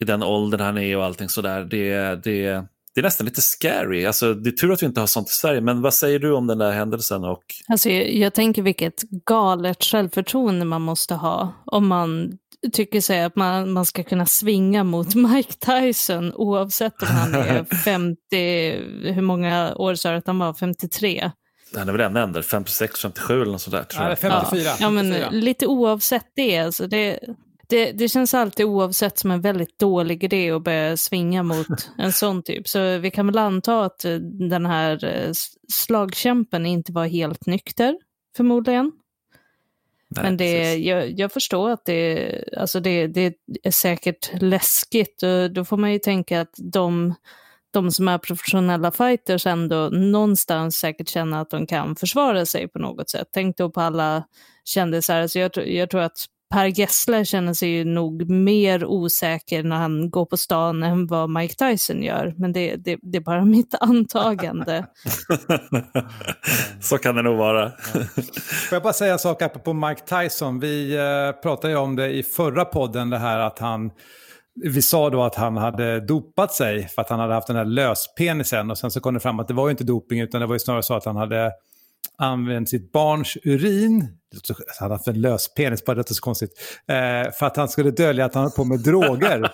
i 0.00 0.04
den 0.04 0.22
åldern 0.22 0.60
han 0.60 0.78
är 0.78 0.96
och 0.96 1.04
allting 1.04 1.28
sådär, 1.28 1.64
det, 1.64 2.14
det, 2.24 2.64
det 2.94 3.00
är 3.00 3.02
nästan 3.02 3.24
lite 3.24 3.42
scary. 3.42 4.06
Alltså, 4.06 4.34
det 4.34 4.50
är 4.50 4.52
tur 4.52 4.72
att 4.72 4.82
vi 4.82 4.86
inte 4.86 5.00
har 5.00 5.06
sånt 5.06 5.28
i 5.28 5.32
Sverige, 5.32 5.60
men 5.60 5.82
vad 5.82 5.94
säger 5.94 6.18
du 6.18 6.32
om 6.32 6.46
den 6.46 6.58
där 6.58 6.72
händelsen? 6.72 7.24
Och... 7.24 7.42
Alltså, 7.68 7.90
jag, 7.90 8.14
jag 8.14 8.34
tänker 8.34 8.62
vilket 8.62 9.02
galet 9.26 9.84
självförtroende 9.84 10.64
man 10.64 10.82
måste 10.82 11.14
ha 11.14 11.52
om 11.66 11.86
man 11.86 12.38
tycker 12.72 13.00
sig 13.00 13.22
att 13.22 13.36
man, 13.36 13.72
man 13.72 13.86
ska 13.86 14.04
kunna 14.04 14.26
svinga 14.26 14.84
mot 14.84 15.14
Mike 15.14 15.52
Tyson 15.52 16.32
oavsett 16.34 17.02
om 17.02 17.08
han 17.08 17.34
är 17.34 17.64
50, 17.84 18.16
hur 19.12 19.22
många 19.22 19.74
år 19.74 19.94
sa 19.94 20.10
du 20.10 20.16
att 20.16 20.26
han 20.26 20.38
var, 20.38 20.54
53? 20.54 21.30
Han 21.74 21.88
är 21.88 21.92
väl 21.92 22.00
ännu 22.00 22.20
äldre, 22.20 22.42
56, 22.42 23.00
57 23.00 23.42
eller 23.42 23.52
något 23.52 23.60
sådär. 23.60 23.84
Tror 23.84 24.02
jag. 24.02 24.12
Ja, 24.12 24.16
54. 24.16 24.70
Ja, 24.80 24.90
men 24.90 25.10
lite 25.30 25.66
oavsett 25.66 26.26
det. 26.36 26.58
Alltså 26.58 26.86
det 26.86 27.20
det, 27.70 27.92
det 27.92 28.08
känns 28.08 28.34
alltid 28.34 28.66
oavsett 28.66 29.18
som 29.18 29.30
en 29.30 29.40
väldigt 29.40 29.78
dålig 29.78 30.24
idé 30.24 30.50
att 30.50 30.64
börja 30.64 30.96
svinga 30.96 31.42
mot 31.42 31.66
en 31.98 32.12
sån 32.12 32.42
typ. 32.42 32.68
Så 32.68 32.98
vi 32.98 33.10
kan 33.10 33.26
väl 33.26 33.38
anta 33.38 33.84
att 33.84 34.04
eh, 34.04 34.14
den 34.48 34.66
här 34.66 35.04
eh, 35.04 35.32
slagkämpen 35.72 36.66
inte 36.66 36.92
var 36.92 37.06
helt 37.06 37.46
nykter, 37.46 37.96
förmodligen. 38.36 38.92
Nej, 40.08 40.24
Men 40.24 40.36
det, 40.36 40.74
jag, 40.76 41.10
jag, 41.20 41.32
förstår 41.32 41.70
att 41.70 41.84
det, 41.84 42.44
alltså 42.56 42.80
det, 42.80 43.06
det 43.06 43.34
är 43.62 43.70
säkert 43.70 44.42
läskigt. 44.42 45.22
Och 45.22 45.50
då 45.50 45.64
får 45.64 45.76
man 45.76 45.92
ju 45.92 45.98
tänka 45.98 46.40
att 46.40 46.54
de, 46.56 47.14
de 47.70 47.90
som 47.90 48.08
är 48.08 48.18
professionella 48.18 48.90
fighters 48.90 49.46
ändå 49.46 49.88
någonstans 49.88 50.76
säkert 50.76 51.08
känner 51.08 51.40
att 51.40 51.50
de 51.50 51.66
kan 51.66 51.96
försvara 51.96 52.46
sig 52.46 52.68
på 52.68 52.78
något 52.78 53.10
sätt. 53.10 53.28
Tänk 53.32 53.56
då 53.56 53.70
på 53.70 53.80
alla 53.80 54.24
kändisar. 54.64 55.20
Alltså 55.20 55.38
jag, 55.38 55.68
jag 55.68 55.90
tror 55.90 56.00
att 56.00 56.26
Per 56.50 56.66
Gessler 56.66 57.24
känner 57.24 57.54
sig 57.54 57.68
ju 57.68 57.84
nog 57.84 58.30
mer 58.30 58.84
osäker 58.84 59.62
när 59.62 59.76
han 59.76 60.10
går 60.10 60.26
på 60.26 60.36
stan 60.36 60.82
än 60.82 61.06
vad 61.06 61.30
Mike 61.30 61.54
Tyson 61.54 62.02
gör. 62.02 62.34
Men 62.36 62.52
det, 62.52 62.76
det, 62.76 62.98
det 63.02 63.18
är 63.18 63.22
bara 63.22 63.44
mitt 63.56 63.74
antagande. 63.80 64.86
Så 66.80 66.98
kan 66.98 67.14
det 67.14 67.22
nog 67.22 67.36
vara. 67.36 67.72
Får 68.68 68.76
jag 68.76 68.82
bara 68.82 68.92
säga 68.92 69.12
en 69.12 69.18
sak 69.18 69.42
apropå 69.42 69.72
Mike 69.72 70.00
Tyson? 70.00 70.60
Vi 70.60 70.96
eh, 70.96 71.40
pratade 71.42 71.72
ju 71.72 71.78
om 71.78 71.96
det 71.96 72.12
i 72.12 72.22
förra 72.22 72.64
podden, 72.64 73.10
det 73.10 73.18
här 73.18 73.38
att 73.38 73.58
han 73.58 73.90
vi 74.54 74.82
sa 74.82 75.10
då 75.10 75.22
att 75.22 75.34
han 75.34 75.56
hade 75.56 76.00
dopat 76.00 76.52
sig 76.52 76.88
för 76.88 77.02
att 77.02 77.10
han 77.10 77.20
hade 77.20 77.34
haft 77.34 77.46
den 77.46 77.56
här 77.56 77.64
löspenisen 77.64 78.70
och 78.70 78.78
sen 78.78 78.90
så 78.90 79.00
kom 79.00 79.14
det 79.14 79.20
fram 79.20 79.40
att 79.40 79.48
det 79.48 79.54
var 79.54 79.66
ju 79.66 79.70
inte 79.70 79.84
doping 79.84 80.20
utan 80.20 80.40
det 80.40 80.46
var 80.46 80.54
ju 80.54 80.58
snarare 80.58 80.82
så 80.82 80.94
att 80.94 81.04
han 81.04 81.16
hade 81.16 81.52
använt 82.18 82.68
sitt 82.68 82.92
barns 82.92 83.36
urin, 83.44 84.08
han 84.80 84.90
hade 84.90 85.10
en 85.10 85.20
lös 85.20 85.54
penis, 85.54 85.84
bara 85.84 85.94
det 85.94 86.10
är 86.10 86.14
så 86.14 86.22
konstigt, 86.22 86.50
eh, 86.88 87.32
för 87.32 87.46
att 87.46 87.56
han 87.56 87.68
skulle 87.68 87.90
dölja 87.90 88.24
att 88.24 88.34
han 88.34 88.42
höll 88.42 88.52
på 88.52 88.64
med 88.64 88.80
droger. 88.80 89.42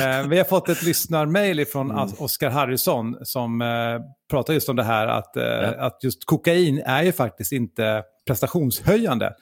eh, 0.00 0.28
vi 0.28 0.38
har 0.38 0.44
fått 0.44 0.68
ett 0.68 0.82
lyssnarmail 0.82 1.66
från 1.66 1.90
mm. 1.90 2.08
Oskar 2.18 2.50
Harrison 2.50 3.16
som 3.22 3.62
eh, 3.62 4.00
pratar 4.30 4.54
just 4.54 4.68
om 4.68 4.76
det 4.76 4.84
här 4.84 5.06
att, 5.06 5.30
ja. 5.34 5.74
att 5.78 6.04
just 6.04 6.24
kokain 6.24 6.82
är 6.86 7.02
ju 7.02 7.12
faktiskt 7.12 7.52
inte 7.52 8.02
prestationshöjande. 8.26 9.34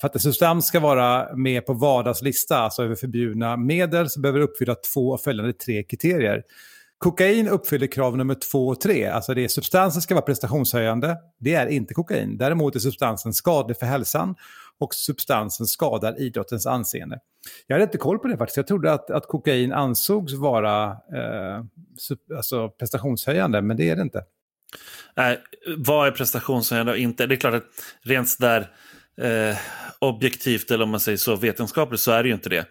För 0.00 0.06
att 0.06 0.14
en 0.14 0.20
substans 0.20 0.66
ska 0.66 0.80
vara 0.80 1.36
med 1.36 1.66
på 1.66 1.72
WADAs 1.72 2.22
lista, 2.22 2.58
alltså 2.58 2.82
över 2.82 2.94
förbjudna 2.94 3.56
medel, 3.56 4.10
så 4.10 4.20
behöver 4.20 4.38
det 4.38 4.44
uppfylla 4.44 4.74
två 4.94 5.08
och 5.08 5.20
följande 5.20 5.52
tre 5.52 5.82
kriterier. 5.82 6.42
Kokain 7.00 7.48
uppfyller 7.48 7.86
krav 7.86 8.16
nummer 8.16 8.34
två 8.34 8.68
och 8.68 8.80
tre. 8.80 9.06
Alltså 9.06 9.34
det 9.34 9.44
är 9.44 9.48
substansen 9.48 10.02
ska 10.02 10.14
vara 10.14 10.24
prestationshöjande. 10.24 11.16
Det 11.38 11.54
är 11.54 11.66
inte 11.66 11.94
kokain. 11.94 12.38
Däremot 12.38 12.76
är 12.76 12.78
substansen 12.78 13.32
skadlig 13.32 13.76
för 13.76 13.86
hälsan 13.86 14.34
och 14.78 14.94
substansen 14.94 15.66
skadar 15.66 16.20
idrottens 16.20 16.66
anseende. 16.66 17.18
Jag 17.66 17.74
hade 17.74 17.84
inte 17.84 17.98
koll 17.98 18.18
på 18.18 18.28
det 18.28 18.36
faktiskt. 18.36 18.56
Jag 18.56 18.66
trodde 18.66 18.92
att, 18.92 19.10
att 19.10 19.28
kokain 19.28 19.72
ansågs 19.72 20.34
vara 20.34 20.86
eh, 20.90 21.64
sub, 21.98 22.18
alltså 22.36 22.68
prestationshöjande, 22.68 23.62
men 23.62 23.76
det 23.76 23.90
är 23.90 23.96
det 23.96 24.02
inte. 24.02 24.24
Nej, 25.16 25.38
vad 25.78 26.06
är 26.06 26.12
prestationshöjande 26.12 26.92
och 26.92 26.98
inte? 26.98 27.26
Det 27.26 27.34
är 27.34 27.36
klart 27.36 27.54
att 27.54 27.66
rent 28.02 28.28
sådär 28.28 28.70
eh, 29.20 29.56
objektivt 29.98 30.70
eller 30.70 30.84
om 30.84 30.90
man 30.90 31.00
säger 31.00 31.18
så 31.18 31.36
vetenskapligt 31.36 32.00
så 32.00 32.12
är 32.12 32.22
det 32.22 32.28
ju 32.28 32.34
inte 32.34 32.48
det. 32.48 32.66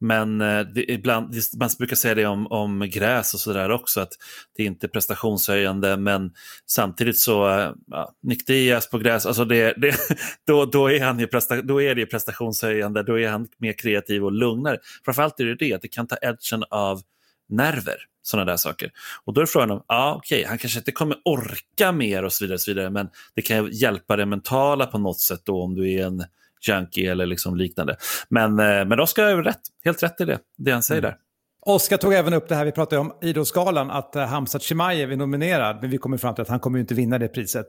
Men 0.00 0.40
eh, 0.40 0.60
det, 0.60 0.92
ibland, 0.92 1.34
man 1.58 1.70
brukar 1.78 1.96
säga 1.96 2.14
det 2.14 2.26
om, 2.26 2.46
om 2.46 2.90
gräs 2.90 3.34
och 3.34 3.40
sådär 3.40 3.70
också, 3.70 4.00
att 4.00 4.12
det 4.56 4.62
är 4.62 4.66
inte 4.66 4.86
är 4.86 4.88
prestationshöjande, 4.88 5.96
men 5.96 6.32
samtidigt 6.66 7.18
så, 7.18 7.48
eh, 7.48 7.72
ja, 7.86 8.14
Nick 8.22 8.46
Diaz 8.46 8.90
på 8.90 8.98
gräs, 8.98 9.26
alltså 9.26 9.44
det, 9.44 9.74
det, 9.76 9.96
då, 10.46 10.64
då, 10.64 10.90
är 10.90 11.04
han 11.04 11.18
ju 11.18 11.26
presta, 11.26 11.62
då 11.62 11.82
är 11.82 11.94
det 11.94 12.06
prestationshöjande, 12.06 13.02
då 13.02 13.20
är 13.20 13.28
han 13.28 13.48
mer 13.58 13.72
kreativ 13.72 14.24
och 14.24 14.32
lugnare. 14.32 14.78
Framförallt 15.04 15.40
är 15.40 15.44
det 15.44 15.54
det, 15.54 15.72
att 15.72 15.82
det 15.82 15.88
kan 15.88 16.06
ta 16.06 16.16
edgen 16.22 16.64
av 16.70 17.02
nerver, 17.48 17.96
sådana 18.22 18.50
där 18.50 18.56
saker. 18.56 18.90
Och 19.24 19.34
då 19.34 19.40
är 19.40 19.46
frågan 19.46 19.70
om, 19.70 19.84
ja 19.88 20.14
okej, 20.16 20.38
okay, 20.38 20.48
han 20.48 20.58
kanske 20.58 20.78
inte 20.78 20.92
kommer 20.92 21.16
orka 21.24 21.92
mer 21.92 22.24
och 22.24 22.32
så 22.32 22.44
vidare, 22.44 22.54
och 22.54 22.60
så 22.60 22.70
vidare 22.70 22.90
men 22.90 23.08
det 23.34 23.42
kan 23.42 23.70
hjälpa 23.72 24.16
det 24.16 24.26
mentala 24.26 24.86
på 24.86 24.98
något 24.98 25.20
sätt 25.20 25.40
då 25.44 25.62
om 25.62 25.74
du 25.74 25.92
är 25.92 26.06
en 26.06 26.24
junkie 26.68 27.12
eller 27.12 27.26
liksom 27.26 27.56
liknande. 27.56 27.96
Men, 28.28 28.58
eh, 28.58 28.84
men 28.84 29.00
Oskar 29.00 29.24
har 29.24 29.42
rätt, 29.42 29.60
helt 29.84 30.02
rätt 30.02 30.20
i 30.20 30.24
det, 30.24 30.38
det 30.58 30.70
han 30.70 30.82
säger 30.82 31.02
mm. 31.02 31.10
där. 31.10 31.18
Oskar 31.66 31.96
tog 31.96 32.14
även 32.14 32.32
upp 32.32 32.48
det 32.48 32.54
här 32.54 32.64
vi 32.64 32.72
pratade 32.72 33.00
om, 33.00 33.12
Idrottsgalan, 33.20 33.90
att 33.90 34.16
uh, 34.16 34.22
Hamzat 34.22 34.62
Chimaev 34.62 35.12
är 35.12 35.16
nominerad, 35.16 35.78
men 35.80 35.90
vi 35.90 35.98
kommer 35.98 36.16
fram 36.16 36.34
till 36.34 36.42
att 36.42 36.48
han 36.48 36.60
kommer 36.60 36.78
inte 36.78 36.94
vinna 36.94 37.18
det 37.18 37.28
priset. 37.28 37.66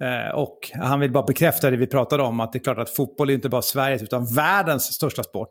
Eh, 0.00 0.34
och 0.34 0.70
han 0.74 1.00
vill 1.00 1.12
bara 1.12 1.24
bekräfta 1.24 1.70
det 1.70 1.76
vi 1.76 1.86
pratade 1.86 2.22
om, 2.22 2.40
att 2.40 2.52
det 2.52 2.58
är 2.58 2.60
klart 2.60 2.78
att 2.78 2.90
fotboll 2.90 3.30
är 3.30 3.34
inte 3.34 3.48
bara 3.48 3.62
Sveriges 3.62 4.02
utan 4.02 4.34
världens 4.34 4.84
största 4.84 5.22
sport. 5.22 5.50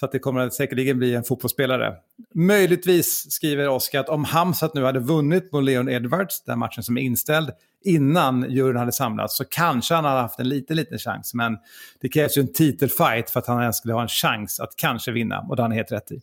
Så 0.00 0.06
att 0.06 0.12
det 0.12 0.18
kommer 0.18 0.50
säkerligen 0.50 0.98
bli 0.98 1.14
en 1.14 1.24
fotbollsspelare. 1.24 1.94
Möjligtvis 2.34 3.32
skriver 3.32 3.68
Oskar 3.68 4.00
att 4.00 4.08
om 4.08 4.24
Hamzat 4.24 4.74
nu 4.74 4.84
hade 4.84 5.00
vunnit 5.00 5.52
mot 5.52 5.64
Leon 5.64 5.88
Edwards, 5.88 6.44
den 6.44 6.58
matchen 6.58 6.82
som 6.82 6.96
är 6.96 7.02
inställd, 7.02 7.50
innan 7.84 8.50
juryn 8.50 8.76
hade 8.76 8.92
samlats 8.92 9.36
så 9.36 9.44
kanske 9.44 9.94
han 9.94 10.04
hade 10.04 10.20
haft 10.20 10.40
en 10.40 10.48
liten, 10.48 10.76
liten 10.76 10.98
chans. 10.98 11.34
Men 11.34 11.56
det 12.00 12.08
krävs 12.08 12.36
ju 12.36 12.40
en 12.40 12.52
titelfight 12.52 13.30
för 13.30 13.40
att 13.40 13.46
han 13.46 13.60
ens 13.60 13.76
skulle 13.76 13.94
ha 13.94 14.02
en 14.02 14.08
chans 14.08 14.60
att 14.60 14.76
kanske 14.76 15.12
vinna. 15.12 15.46
Och 15.48 15.56
det 15.56 15.62
har 15.62 15.68
han 15.68 15.76
helt 15.76 15.92
rätt 15.92 16.12
i. 16.12 16.20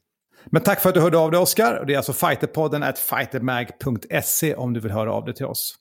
Men 0.51 0.61
tack 0.61 0.81
för 0.81 0.89
att 0.89 0.95
du 0.95 1.01
hörde 1.01 1.17
av 1.17 1.31
dig 1.31 1.39
Oskar. 1.39 1.83
Det 1.87 1.93
är 1.93 1.97
alltså 1.97 2.13
fighterpodden 2.13 2.83
at 2.83 2.99
fightermag.se 2.99 4.55
om 4.55 4.73
du 4.73 4.79
vill 4.79 4.91
höra 4.91 5.13
av 5.13 5.25
dig 5.25 5.35
till 5.35 5.45
oss. 5.45 5.75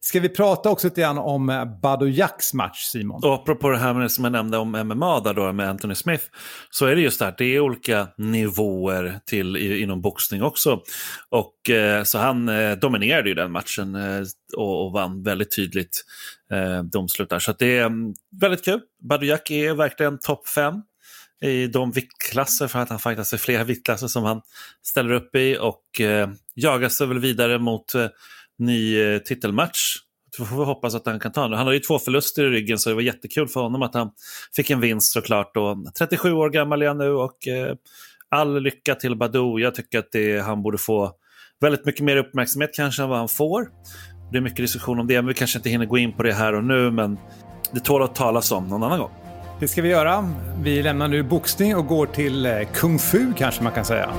Ska 0.00 0.20
vi 0.20 0.28
prata 0.28 0.70
också 0.70 0.86
lite 0.86 1.00
grann 1.00 1.18
om 1.18 1.50
eh, 1.50 1.64
Bado 1.82 2.06
Jacks 2.06 2.54
match, 2.54 2.82
Simon? 2.84 3.20
Och 3.24 3.34
apropå 3.34 3.68
det 3.68 3.78
här 3.78 3.94
med, 3.94 4.10
som 4.10 4.24
jag 4.24 4.32
nämnde 4.32 4.58
om 4.58 4.70
MMA 4.70 5.20
där 5.20 5.34
då, 5.34 5.52
med 5.52 5.68
Anthony 5.68 5.94
Smith, 5.94 6.24
så 6.70 6.86
är 6.86 6.94
det 6.94 7.00
just 7.00 7.18
det 7.18 7.24
här, 7.24 7.34
det 7.38 7.44
är 7.44 7.60
olika 7.60 8.08
nivåer 8.18 9.20
till 9.26 9.56
inom 9.56 10.00
boxning 10.00 10.42
också. 10.42 10.80
Och 11.28 11.70
eh, 11.70 12.02
Så 12.02 12.18
han 12.18 12.48
eh, 12.48 12.72
dominerade 12.72 13.28
ju 13.28 13.34
den 13.34 13.52
matchen 13.52 13.94
eh, 13.94 14.22
och, 14.56 14.86
och, 14.86 14.92
vann 14.92 15.22
väldigt 15.22 15.56
tydligt 15.56 16.04
eh, 16.52 16.82
domslut 16.82 17.30
där. 17.30 17.38
Så 17.38 17.52
det 17.52 17.78
är 17.78 17.86
mm, 17.86 18.14
väldigt 18.40 18.64
kul. 18.64 18.80
Bado 19.08 19.26
Jack 19.26 19.50
är 19.50 19.74
verkligen 19.74 20.18
topp 20.18 20.48
fem 20.48 20.74
i 21.42 21.66
de 21.66 21.92
viktklasser 21.92 22.68
för 22.68 22.78
att 22.78 22.88
han 22.88 22.98
faktiskt 22.98 23.32
är 23.32 23.36
flera 23.36 23.64
viktklasser 23.64 24.06
som 24.06 24.24
han 24.24 24.40
ställer 24.82 25.12
upp 25.12 25.34
i 25.34 25.58
och 25.60 26.00
eh, 26.00 26.28
jagar 26.54 26.88
sig 26.88 27.06
väl 27.06 27.18
vidare 27.18 27.58
mot 27.58 27.94
eh, 27.94 28.06
ny 28.58 29.00
eh, 29.00 29.18
titelmatch. 29.18 29.96
Då 30.38 30.44
får 30.44 30.56
vi 30.56 30.64
hoppas 30.64 30.94
att 30.94 31.06
han 31.06 31.20
kan 31.20 31.32
ta 31.32 31.48
den. 31.48 31.58
Han 31.58 31.66
har 31.66 31.74
ju 31.74 31.80
två 31.80 31.98
förluster 31.98 32.44
i 32.44 32.48
ryggen 32.48 32.78
så 32.78 32.88
det 32.88 32.94
var 32.94 33.02
jättekul 33.02 33.48
för 33.48 33.60
honom 33.60 33.82
att 33.82 33.94
han 33.94 34.10
fick 34.56 34.70
en 34.70 34.80
vinst 34.80 35.12
såklart. 35.12 35.56
Och 35.56 35.94
37 35.98 36.32
år 36.32 36.50
gammal 36.50 36.82
är 36.82 36.88
han 36.88 36.98
nu 36.98 37.10
och 37.10 37.48
eh, 37.48 37.74
all 38.28 38.62
lycka 38.62 38.94
till 38.94 39.16
Badou. 39.16 39.58
Jag 39.60 39.74
tycker 39.74 39.98
att 39.98 40.12
det, 40.12 40.38
han 40.40 40.62
borde 40.62 40.78
få 40.78 41.12
väldigt 41.60 41.86
mycket 41.86 42.04
mer 42.04 42.16
uppmärksamhet 42.16 42.70
kanske 42.74 43.02
än 43.02 43.08
vad 43.08 43.18
han 43.18 43.28
får. 43.28 43.68
Det 44.32 44.38
är 44.38 44.42
mycket 44.42 44.56
diskussion 44.56 45.00
om 45.00 45.06
det, 45.06 45.14
men 45.14 45.26
vi 45.26 45.34
kanske 45.34 45.58
inte 45.58 45.70
hinner 45.70 45.86
gå 45.86 45.98
in 45.98 46.12
på 46.12 46.22
det 46.22 46.32
här 46.32 46.54
och 46.54 46.64
nu, 46.64 46.90
men 46.90 47.18
det 47.72 47.80
tål 47.80 48.02
att 48.02 48.14
talas 48.14 48.52
om 48.52 48.68
någon 48.68 48.82
annan 48.82 48.98
gång. 48.98 49.25
Det 49.60 49.68
ska 49.68 49.82
vi 49.82 49.88
göra. 49.88 50.34
Vi 50.62 50.82
lämnar 50.82 51.08
nu 51.08 51.22
boxning 51.22 51.76
och 51.76 51.86
går 51.86 52.06
till 52.06 52.46
eh, 52.46 52.52
kung 52.74 52.98
fu 52.98 53.32
kanske 53.36 53.62
man 53.62 53.72
kan 53.72 53.84
säga. 53.84 54.12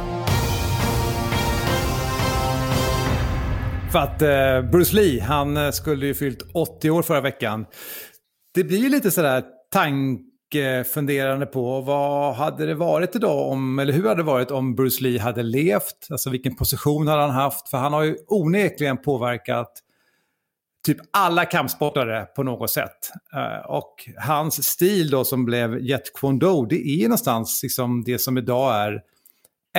För 3.92 4.00
att 4.00 4.22
eh, 4.22 4.72
Bruce 4.72 4.96
Lee, 4.96 5.22
han 5.22 5.58
eh, 5.58 5.72
skulle 5.72 6.06
ju 6.06 6.14
fyllt 6.14 6.50
80 6.54 6.90
år 6.90 7.02
förra 7.02 7.22
veckan. 7.22 7.66
Det 8.54 8.64
blir 8.64 8.78
ju 8.78 8.90
lite 8.90 9.12
sådär 9.12 9.44
tankefunderande 9.74 11.46
på 11.46 11.82
vad 11.82 12.36
hade 12.36 12.66
det 12.66 12.76
varit 12.76 13.16
idag 13.16 13.52
om, 13.52 13.80
eller 13.80 13.94
hur 13.94 14.04
hade 14.04 14.16
det 14.16 14.24
varit 14.24 14.52
om 14.52 14.76
Bruce 14.76 15.04
Lee 15.04 15.20
hade 15.20 15.44
levt? 15.44 16.08
Alltså 16.12 16.30
vilken 16.30 16.56
position 16.56 17.08
hade 17.08 17.22
han 17.22 17.32
haft? 17.32 17.70
För 17.70 17.78
han 17.78 17.94
har 17.94 18.04
ju 18.04 18.18
onekligen 18.28 18.98
påverkat 18.98 19.72
typ 20.88 20.98
alla 21.12 21.46
kampsportare 21.46 22.26
på 22.26 22.44
något 22.44 22.70
sätt. 22.70 23.12
Uh, 23.36 23.72
och 23.72 24.10
hans 24.18 24.64
stil 24.64 25.10
då 25.10 25.24
som 25.24 25.46
blev 25.46 25.80
Jet 25.80 26.14
Kwondo, 26.14 26.66
det 26.66 26.88
är 26.88 27.04
någonstans 27.04 27.64
liksom 27.64 28.04
det 28.04 28.20
som 28.20 28.38
idag 28.38 28.76
är 28.76 29.02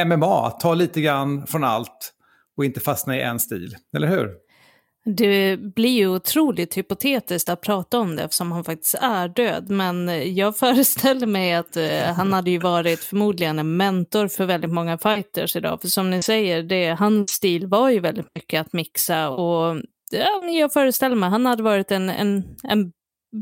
MMA. 0.04 0.50
Ta 0.50 0.74
lite 0.74 1.00
grann 1.00 1.46
från 1.46 1.64
allt 1.64 2.12
och 2.56 2.64
inte 2.64 2.80
fastna 2.80 3.16
i 3.16 3.22
en 3.22 3.40
stil, 3.40 3.76
eller 3.96 4.06
hur? 4.08 4.30
Det 5.04 5.56
blir 5.56 5.90
ju 5.90 6.08
otroligt 6.08 6.76
hypotetiskt 6.76 7.48
att 7.48 7.60
prata 7.60 7.98
om 7.98 8.16
det 8.16 8.22
eftersom 8.22 8.52
han 8.52 8.64
faktiskt 8.64 8.94
är 8.94 9.28
död. 9.28 9.70
Men 9.70 10.08
jag 10.36 10.56
föreställer 10.58 11.26
mig 11.26 11.54
att 11.54 11.76
eh, 11.76 12.14
han 12.16 12.32
hade 12.32 12.50
ju 12.50 12.58
varit 12.58 13.00
förmodligen 13.00 13.58
en 13.58 13.76
mentor 13.76 14.28
för 14.28 14.46
väldigt 14.46 14.72
många 14.72 14.98
fighters 14.98 15.56
idag. 15.56 15.80
För 15.80 15.88
som 15.88 16.10
ni 16.10 16.22
säger, 16.22 16.62
det, 16.62 16.90
hans 16.90 17.30
stil 17.30 17.66
var 17.66 17.90
ju 17.90 18.00
väldigt 18.00 18.34
mycket 18.34 18.60
att 18.60 18.72
mixa 18.72 19.28
och 19.28 19.76
jag 20.58 20.72
föreställer 20.72 21.16
mig, 21.16 21.30
han 21.30 21.46
hade 21.46 21.62
varit 21.62 21.90
en, 21.90 22.08
en, 22.08 22.56
en 22.62 22.92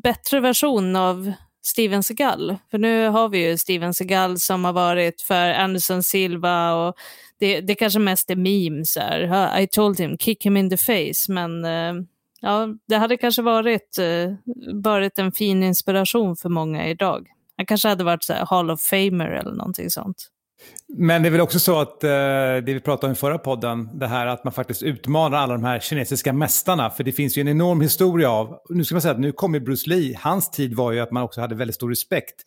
bättre 0.03 0.41
version 0.41 0.97
av 0.97 1.33
Steven 1.67 2.03
Seagal. 2.03 2.57
För 2.71 2.79
nu 2.79 3.09
har 3.09 3.29
vi 3.29 3.49
ju 3.49 3.59
Steven 3.59 3.95
Seagal 3.95 4.39
som 4.39 4.65
har 4.65 4.73
varit 4.73 5.21
för 5.21 5.51
Anderson 5.51 6.03
Silva 6.03 6.75
och 6.75 6.95
det, 7.39 7.61
det 7.61 7.75
kanske 7.75 7.99
mest 7.99 8.31
är 8.31 8.37
memes 8.37 8.97
här. 8.97 9.61
I 9.61 9.67
told 9.67 10.01
him, 10.01 10.19
kick 10.19 10.47
him 10.47 10.57
in 10.57 10.71
the 10.71 10.77
face. 10.77 11.33
Men 11.33 11.65
eh, 11.65 11.95
ja, 12.41 12.69
det 12.89 12.97
hade 12.97 13.17
kanske 13.17 13.43
varit, 13.43 13.99
eh, 13.99 14.35
varit 14.83 15.19
en 15.19 15.33
fin 15.33 15.63
inspiration 15.63 16.37
för 16.37 16.49
många 16.49 16.89
idag. 16.89 17.29
Han 17.57 17.67
kanske 17.67 17.89
hade 17.89 18.05
varit 18.05 18.25
så 18.25 18.33
här, 18.33 18.47
Hall 18.47 18.71
of 18.71 18.81
Famer 18.81 19.31
eller 19.31 19.53
någonting 19.53 19.91
sånt. 19.91 20.31
Men 20.89 21.23
det 21.23 21.29
är 21.29 21.31
väl 21.31 21.41
också 21.41 21.59
så 21.59 21.81
att 21.81 22.05
eh, 22.05 22.09
det 22.09 22.61
vi 22.61 22.81
pratade 22.81 23.07
om 23.07 23.13
i 23.13 23.17
förra 23.17 23.39
podden, 23.39 23.99
det 23.99 24.07
här 24.07 24.27
att 24.27 24.45
man 24.45 24.53
faktiskt 24.53 24.83
utmanar 24.83 25.39
alla 25.39 25.53
de 25.53 25.65
här 25.65 25.81
kinesiska 25.81 26.33
mästarna. 26.33 26.91
För 26.91 27.05
det 27.05 27.13
finns 27.13 27.39
ju 27.39 27.41
en 27.41 27.49
enorm 27.49 27.81
historia 27.81 28.31
av, 28.31 28.59
nu 28.69 28.85
ska 28.85 28.95
man 28.95 29.03
säga 29.03 29.15
att 29.15 29.21
nu 29.21 29.33
kommer 29.33 29.61
Bruce 29.61 29.91
Lee, 29.91 30.19
hans 30.21 30.51
tid 30.51 30.75
var 30.75 30.93
ju 30.93 31.01
att 31.01 31.11
man 31.11 31.23
också 31.23 31.41
hade 31.41 31.55
väldigt 31.55 31.75
stor 31.75 31.89
respekt 31.89 32.43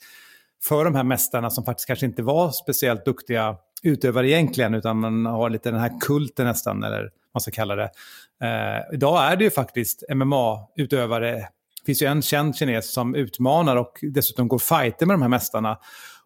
för 0.64 0.86
de 0.86 0.96
här 0.96 1.04
mästarna 1.04 1.50
som 1.50 1.66
faktiskt 1.66 1.88
kanske 1.88 2.06
inte 2.06 2.22
var 2.22 2.52
speciellt 2.52 3.06
duktiga 3.06 3.56
utövare 3.84 4.30
egentligen, 4.30 4.74
utan 4.74 5.00
man 5.00 5.26
har 5.26 5.50
lite 5.50 5.72
den 5.72 5.80
här 5.80 6.00
kulten 6.02 6.46
nästan, 6.46 6.84
eller 6.84 7.02
vad 7.02 7.12
man 7.34 7.42
ska 7.42 7.52
kalla 7.52 7.76
det. 7.76 7.90
Eh, 8.44 8.94
idag 8.94 9.32
är 9.32 9.36
det 9.36 9.44
ju 9.44 9.52
faktiskt 9.52 10.04
MMA-utövare, 10.10 11.32
det 11.32 11.86
finns 11.86 12.02
ju 12.02 12.08
en 12.08 12.22
känd 12.22 12.56
kines 12.56 12.94
som 12.94 13.16
utmanar 13.16 13.76
och 13.76 14.00
dessutom 14.02 14.48
går 14.48 14.60
fighter 14.60 15.06
med 15.06 15.14
de 15.14 15.22
här 15.22 15.30
mästarna 15.30 15.78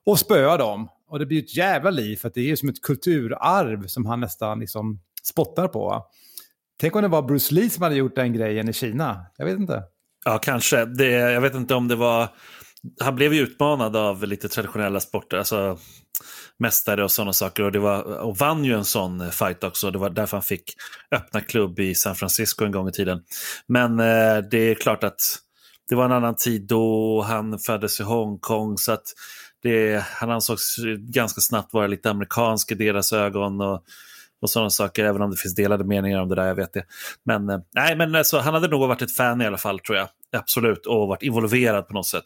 och 0.05 0.19
spöar 0.19 0.57
dem. 0.57 0.89
Och 1.13 1.19
det 1.19 1.25
blir 1.25 1.43
ett 1.43 1.55
jävla 1.55 1.89
liv 1.89 2.15
för 2.15 2.27
att 2.27 2.33
det 2.33 2.41
är 2.41 2.45
ju 2.45 2.57
som 2.57 2.69
ett 2.69 2.81
kulturarv 2.81 3.87
som 3.87 4.05
han 4.05 4.19
nästan 4.19 4.59
liksom 4.59 4.99
spottar 5.23 5.67
på. 5.67 6.05
Tänk 6.79 6.95
om 6.95 7.01
det 7.01 7.07
var 7.07 7.21
Bruce 7.21 7.53
Lee 7.53 7.69
som 7.69 7.83
hade 7.83 7.95
gjort 7.95 8.15
den 8.15 8.33
grejen 8.33 8.69
i 8.69 8.73
Kina. 8.73 9.25
Jag 9.37 9.45
vet 9.45 9.59
inte. 9.59 9.83
Ja, 10.25 10.37
kanske. 10.37 10.85
Det, 10.85 11.09
jag 11.09 11.41
vet 11.41 11.55
inte 11.55 11.75
om 11.75 11.87
det 11.87 11.95
var... 11.95 12.29
Han 12.99 13.15
blev 13.15 13.33
ju 13.33 13.41
utmanad 13.41 13.95
av 13.95 14.23
lite 14.23 14.49
traditionella 14.49 14.99
sporter, 14.99 15.37
alltså 15.37 15.77
mästare 16.59 17.03
och 17.03 17.11
sådana 17.11 17.33
saker. 17.33 17.63
Och, 17.63 17.71
det 17.71 17.79
var, 17.79 18.03
och 18.03 18.37
vann 18.37 18.65
ju 18.65 18.73
en 18.73 18.85
sån 18.85 19.31
fight 19.31 19.63
också. 19.63 19.91
Det 19.91 19.99
var 19.99 20.09
därför 20.09 20.37
han 20.37 20.43
fick 20.43 20.73
öppna 21.11 21.41
klubb 21.41 21.79
i 21.79 21.95
San 21.95 22.15
Francisco 22.15 22.65
en 22.65 22.71
gång 22.71 22.89
i 22.89 22.91
tiden. 22.91 23.21
Men 23.67 23.99
eh, 23.99 24.37
det 24.51 24.57
är 24.57 24.75
klart 24.75 25.03
att 25.03 25.19
det 25.89 25.95
var 25.95 26.05
en 26.05 26.11
annan 26.11 26.35
tid 26.35 26.67
då. 26.67 27.21
Han 27.21 27.59
föddes 27.59 27.99
i 27.99 28.03
Hongkong. 28.03 28.77
så 28.77 28.91
att 28.91 29.05
det, 29.63 30.03
han 30.03 30.31
ansågs 30.31 30.75
ganska 30.97 31.41
snabbt 31.41 31.73
vara 31.73 31.87
lite 31.87 32.09
amerikansk 32.09 32.71
i 32.71 32.75
deras 32.75 33.13
ögon 33.13 33.61
och, 33.61 33.83
och 34.41 34.49
sådana 34.49 34.69
saker, 34.69 35.05
även 35.05 35.21
om 35.21 35.31
det 35.31 35.37
finns 35.37 35.55
delade 35.55 35.83
meningar 35.83 36.21
om 36.21 36.29
det 36.29 36.35
där, 36.35 36.47
jag 36.47 36.55
vet 36.55 36.73
det. 36.73 36.85
Men, 37.25 37.49
eh, 37.49 37.59
nej, 37.75 37.95
men 37.95 38.15
alltså, 38.15 38.37
han 38.37 38.53
hade 38.53 38.67
nog 38.67 38.87
varit 38.87 39.01
ett 39.01 39.15
fan 39.15 39.41
i 39.41 39.45
alla 39.45 39.57
fall, 39.57 39.79
tror 39.79 39.97
jag. 39.97 40.07
Absolut, 40.31 40.85
och 40.85 41.07
varit 41.07 41.23
involverad 41.23 41.87
på 41.87 41.93
något 41.93 42.07
sätt. 42.07 42.23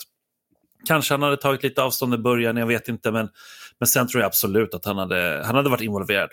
Kanske 0.88 1.14
han 1.14 1.24
hade 1.24 1.38
tagit 1.38 1.64
lite 1.64 1.84
avstånd 1.84 2.14
i 2.14 2.18
början, 2.18 2.58
jag 2.58 2.68
vet 2.68 2.88
inte, 2.88 3.12
men, 3.12 3.30
men 3.80 3.88
sen 3.88 4.08
tror 4.08 4.22
jag 4.22 4.28
absolut 4.28 4.74
att 4.74 4.86
han 4.86 4.98
hade, 4.98 5.44
han 5.46 5.56
hade 5.56 5.70
varit 5.70 5.82
involverad. 5.82 6.30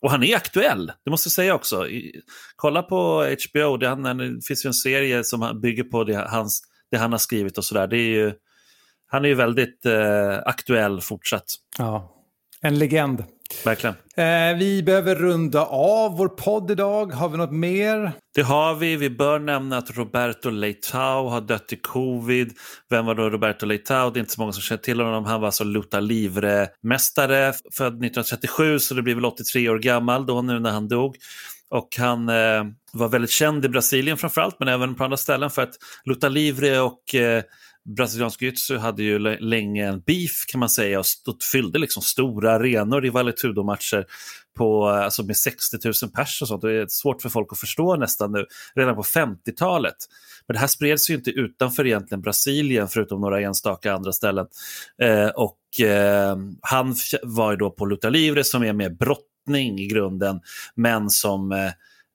Och 0.00 0.10
han 0.10 0.22
är 0.22 0.36
aktuell, 0.36 0.92
det 1.04 1.10
måste 1.10 1.26
jag 1.26 1.32
säga 1.32 1.54
också. 1.54 1.88
I, 1.88 2.22
kolla 2.56 2.82
på 2.82 3.26
HBO, 3.50 3.76
det, 3.76 3.88
han, 3.88 4.18
det 4.18 4.46
finns 4.46 4.64
ju 4.64 4.68
en 4.68 4.74
serie 4.74 5.24
som 5.24 5.60
bygger 5.62 5.84
på 5.84 6.04
det, 6.04 6.28
hans, 6.30 6.62
det 6.90 6.96
han 6.96 7.12
har 7.12 7.18
skrivit 7.18 7.58
och 7.58 7.64
sådär. 7.64 7.86
Det 7.86 7.96
är 7.96 8.10
ju 8.10 8.32
han 9.08 9.24
är 9.24 9.28
ju 9.28 9.34
väldigt 9.34 9.86
eh, 9.86 10.38
aktuell 10.44 11.00
fortsatt. 11.00 11.54
Ja, 11.78 12.14
en 12.60 12.78
legend. 12.78 13.24
Verkligen. 13.64 13.94
Eh, 14.16 14.58
vi 14.58 14.82
behöver 14.82 15.14
runda 15.14 15.64
av 15.66 16.16
vår 16.16 16.28
podd 16.28 16.70
idag. 16.70 17.12
Har 17.12 17.28
vi 17.28 17.36
något 17.36 17.52
mer? 17.52 18.12
Det 18.34 18.42
har 18.42 18.74
vi. 18.74 18.96
Vi 18.96 19.10
bör 19.10 19.38
nämna 19.38 19.78
att 19.78 19.96
Roberto 19.96 20.50
Leitao 20.50 21.28
har 21.28 21.40
dött 21.40 21.72
i 21.72 21.76
covid. 21.76 22.52
Vem 22.90 23.06
var 23.06 23.14
då 23.14 23.30
Roberto 23.30 23.66
Leitao? 23.66 24.10
Det 24.10 24.18
är 24.18 24.20
inte 24.20 24.32
så 24.32 24.40
många 24.40 24.52
som 24.52 24.62
känner 24.62 24.82
till 24.82 25.00
honom. 25.00 25.24
Han 25.24 25.40
var 25.40 25.48
alltså 25.48 25.64
Luta 25.64 26.00
Livre-mästare, 26.00 27.52
född 27.72 27.92
1937, 27.92 28.78
så 28.78 28.94
det 28.94 29.02
blir 29.02 29.14
väl 29.14 29.24
83 29.24 29.68
år 29.68 29.78
gammal 29.78 30.26
då 30.26 30.42
nu 30.42 30.60
när 30.60 30.70
han 30.70 30.88
dog. 30.88 31.16
Och 31.70 31.96
han 31.98 32.28
eh, 32.28 32.64
var 32.92 33.08
väldigt 33.08 33.30
känd 33.30 33.64
i 33.64 33.68
Brasilien 33.68 34.16
framförallt, 34.16 34.56
men 34.58 34.68
även 34.68 34.94
på 34.94 35.04
andra 35.04 35.16
ställen 35.16 35.50
för 35.50 35.62
att 35.62 35.74
Luta 36.04 36.28
Livre 36.28 36.80
och 36.80 37.14
eh, 37.14 37.42
brasiliansk 37.96 38.42
jiu 38.42 38.78
hade 38.78 39.02
ju 39.02 39.18
länge 39.18 39.88
en 39.88 40.00
beef 40.00 40.44
kan 40.46 40.60
man 40.60 40.68
säga 40.68 40.98
och 40.98 41.06
stod, 41.06 41.42
fyllde 41.42 41.78
liksom 41.78 42.02
stora 42.02 42.52
arenor 42.52 43.06
i 43.06 43.10
Valetudo-matcher 43.10 44.06
på, 44.56 44.90
eh, 44.90 45.04
alltså 45.04 45.22
med 45.22 45.36
60 45.36 45.76
000 45.84 46.10
pers 46.10 46.42
och 46.42 46.48
sånt. 46.48 46.62
Det 46.62 46.72
är 46.72 46.86
svårt 46.88 47.22
för 47.22 47.28
folk 47.28 47.48
att 47.52 47.58
förstå 47.58 47.96
nästan 47.96 48.32
nu, 48.32 48.46
redan 48.74 48.94
på 48.94 49.02
50-talet. 49.02 49.96
Men 50.46 50.54
det 50.54 50.60
här 50.60 50.66
spreds 50.66 51.10
ju 51.10 51.14
inte 51.14 51.30
utanför 51.30 51.86
egentligen 51.86 52.22
Brasilien 52.22 52.88
förutom 52.88 53.20
några 53.20 53.40
enstaka 53.40 53.92
andra 53.92 54.12
ställen. 54.12 54.46
Eh, 55.02 55.28
och 55.28 55.80
eh, 55.80 56.36
han 56.60 56.94
var 57.22 57.50
ju 57.50 57.56
då 57.56 57.70
på 57.70 57.86
Luta 57.86 58.10
Livre 58.10 58.44
som 58.44 58.64
är 58.64 58.72
mer 58.72 58.90
brottning 58.90 59.78
i 59.78 59.86
grunden 59.86 60.40
men 60.74 61.10
som 61.10 61.52
eh, 61.52 61.70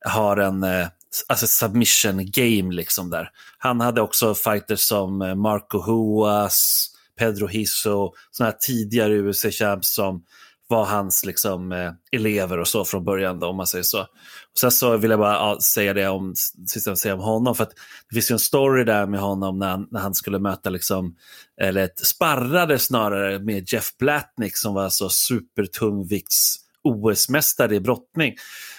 har 0.06 0.38
en 0.38 0.64
eh, 0.64 0.88
alltså 1.28 1.48
submission 1.48 2.32
game 2.32 2.74
liksom 2.74 3.10
där. 3.10 3.30
Han 3.58 3.82
hade 3.82 4.02
också 4.02 4.36
fighters 4.36 4.80
som 4.80 5.22
eh, 5.22 5.36
Marco 5.36 5.82
Huas, 5.82 6.90
Pedro 7.20 7.48
Hisso, 7.48 8.14
sådana 8.32 8.52
här 8.52 8.58
tidigare 8.60 9.22
UFC-champs 9.22 9.96
som 9.96 10.24
var 10.68 10.86
hans 10.86 11.26
liksom, 11.26 11.72
eh, 11.72 11.92
elever 12.12 12.60
och 12.60 12.68
så 12.68 12.86
från 12.86 13.04
början 13.04 13.40
då, 13.40 13.48
om 13.48 13.56
man 13.56 13.68
säger 13.68 13.84
så. 13.84 14.02
Och 14.02 14.60
sen 14.60 14.72
så 14.72 14.98
vill 14.98 15.12
jag 15.12 15.20
bara 15.20 15.34
ja, 15.34 15.60
säga 15.62 15.94
det 15.94 16.08
om, 16.08 16.34
sista 16.68 16.96
säga 16.96 17.14
om 17.14 17.20
honom, 17.20 17.56
för 17.56 17.64
att 17.64 17.74
det 18.10 18.16
finns 18.16 18.32
ju 18.32 18.34
en 18.34 18.40
story 18.40 18.84
där 18.84 19.06
med 19.06 19.20
honom 19.20 19.60
när 19.60 19.70
han, 19.70 19.88
när 19.92 20.00
han 20.00 20.14
skulle 20.14 20.40
möta, 20.40 20.70
liksom, 20.70 21.16
eller 21.62 21.84
ett, 21.84 22.00
sparrade 22.00 22.80
snarare 22.80 23.40
med 23.40 23.74
Jeff 23.74 23.98
Blatnick 23.98 24.58
som 24.58 24.74
var 24.74 24.84
alltså 24.84 25.10
supertungvikts 25.10 26.63
OS-mästare 26.84 27.76
i 27.76 27.80
brottning. 27.80 28.36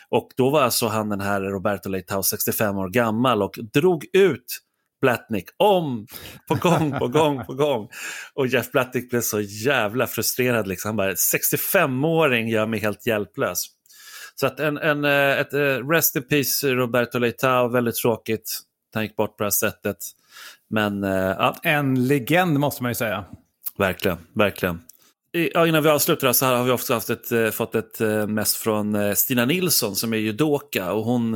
Och 0.08 0.30
då 0.36 0.50
var 0.50 0.62
alltså 0.62 0.86
han 0.86 1.08
den 1.08 1.20
här 1.20 1.40
Roberto 1.40 1.88
Leitao 1.88 2.22
65 2.22 2.78
år 2.78 2.88
gammal 2.88 3.42
och 3.42 3.58
drog 3.72 4.04
ut 4.12 4.60
Blatnick 5.00 5.48
om 5.56 6.06
på 6.48 6.54
gång 6.54 6.98
på 6.98 7.08
gång 7.08 7.44
på 7.44 7.54
gång. 7.54 7.88
Och 8.34 8.46
Jeff 8.46 8.72
Blatnick 8.72 9.10
blev 9.10 9.20
så 9.20 9.40
jävla 9.40 10.06
frustrerad. 10.06 10.66
Liksom. 10.66 10.88
Han 10.88 10.96
bara, 10.96 11.12
65-åring 11.12 12.48
gör 12.48 12.66
mig 12.66 12.80
helt 12.80 13.06
hjälplös. 13.06 13.66
Så 14.34 14.46
att 14.46 14.60
en, 14.60 14.78
en, 14.78 15.04
eh, 15.04 15.40
ett 15.40 15.54
eh, 15.54 15.88
rest 15.88 16.16
in 16.16 16.28
peace 16.28 16.66
Roberto 16.66 17.18
Leitao, 17.18 17.68
väldigt 17.68 17.96
tråkigt. 17.96 18.60
Han 18.94 19.02
gick 19.02 19.16
bort 19.16 19.36
på 19.36 19.42
det 19.42 19.44
här 19.44 19.50
sättet. 19.50 19.96
Men 20.70 21.04
uh, 21.04 21.10
ja. 21.10 21.56
En 21.62 22.06
legend 22.06 22.58
måste 22.58 22.82
man 22.82 22.90
ju 22.90 22.94
säga. 22.94 23.24
Verkligen, 23.78 24.18
verkligen. 24.32 24.80
Ja, 25.36 25.66
innan 25.66 25.82
vi 25.82 25.88
avslutar 25.88 26.32
så 26.32 26.46
har 26.46 26.64
vi 26.64 26.70
också 26.70 26.94
haft 26.94 27.10
ett, 27.10 27.32
eh, 27.32 27.50
fått 27.50 27.74
ett 27.74 28.00
eh, 28.00 28.26
mess 28.26 28.56
från 28.56 28.94
eh, 28.94 29.14
Stina 29.14 29.44
Nilsson 29.44 29.96
som 29.96 30.12
är 30.12 30.16
judoka 30.16 30.92
och 30.92 31.04
hon 31.04 31.34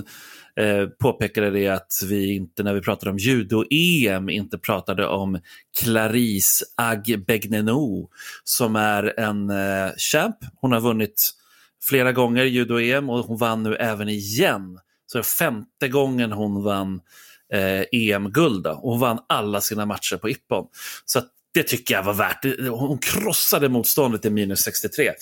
eh, 0.57 0.87
påpekade 1.01 1.51
det 1.51 1.69
att 1.69 1.93
vi 2.05 2.35
inte 2.35 2.63
när 2.63 2.75
vi 2.75 2.81
pratade 2.81 3.11
om 3.11 3.19
judo-EM 3.19 4.29
inte 4.29 4.59
pratade 4.59 5.07
om 5.07 5.41
Clarisse 5.81 6.65
Agbegneno 6.77 8.11
som 8.45 8.77
är 8.77 9.21
en 9.21 9.51
eh, 9.51 9.91
champ. 9.97 10.37
Hon 10.61 10.73
har 10.73 10.81
vunnit 10.81 11.31
flera 11.89 12.13
gånger 12.13 12.45
judo-EM 12.45 13.11
och 13.11 13.25
hon 13.25 13.39
vann 13.39 13.63
nu 13.63 13.75
även 13.75 14.09
igen. 14.09 14.79
Så 15.07 15.19
det 15.19 15.23
är 15.23 15.23
femte 15.23 15.89
gången 15.89 16.33
hon 16.33 16.63
vann 16.63 17.01
eh, 17.53 17.85
EM-guld. 17.93 18.67
och 18.67 18.91
Hon 18.91 19.01
vann 19.01 19.19
alla 19.29 19.61
sina 19.61 19.87
matcher 19.87 20.17
på 20.17 20.29
Ippon. 20.29 20.67
Så 21.05 21.23
det 21.55 21.63
tycker 21.63 21.95
jag 21.95 22.03
var 22.03 22.15
värt. 22.15 22.45
Hon 22.71 22.99
krossade 22.99 23.69
motståndet 23.69 24.25
i 24.25 24.31
minus 24.31 24.61
63. 24.61 25.13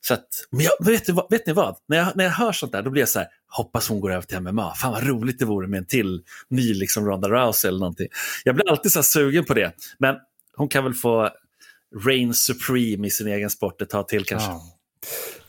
Så 0.00 0.14
att, 0.14 0.26
men 0.50 0.60
jag, 0.60 0.86
vet, 0.86 1.08
ni, 1.08 1.14
vet 1.30 1.46
ni 1.46 1.52
vad? 1.52 1.76
När 1.88 1.96
jag, 1.96 2.16
när 2.16 2.24
jag 2.24 2.30
hör 2.30 2.52
sånt 2.52 2.72
där 2.72 2.82
då 2.82 2.90
blir 2.90 3.02
jag 3.02 3.08
så 3.08 3.18
här, 3.18 3.28
hoppas 3.48 3.88
hon 3.88 4.00
går 4.00 4.12
över 4.12 4.22
till 4.22 4.40
MMA. 4.40 4.74
Fan 4.74 4.92
vad 4.92 5.06
roligt 5.06 5.38
det 5.38 5.44
vore 5.44 5.68
med 5.68 5.78
en 5.78 5.86
till 5.86 6.22
ny 6.48 6.74
liksom 6.74 7.06
Ronda 7.06 7.28
Rousey 7.28 7.68
eller 7.68 7.78
någonting. 7.78 8.08
Jag 8.44 8.54
blir 8.54 8.70
alltid 8.70 8.92
så 8.92 9.02
sugen 9.02 9.44
på 9.44 9.54
det. 9.54 9.72
Men 9.98 10.16
hon 10.56 10.68
kan 10.68 10.84
väl 10.84 10.94
få 10.94 11.30
reign 12.06 12.34
supreme 12.34 13.06
i 13.06 13.10
sin 13.10 13.26
egen 13.26 13.50
sport 13.50 13.82
ett 13.82 13.90
tag 13.90 14.08
till 14.08 14.24
kanske. 14.24 14.50
Ja. 14.50 14.62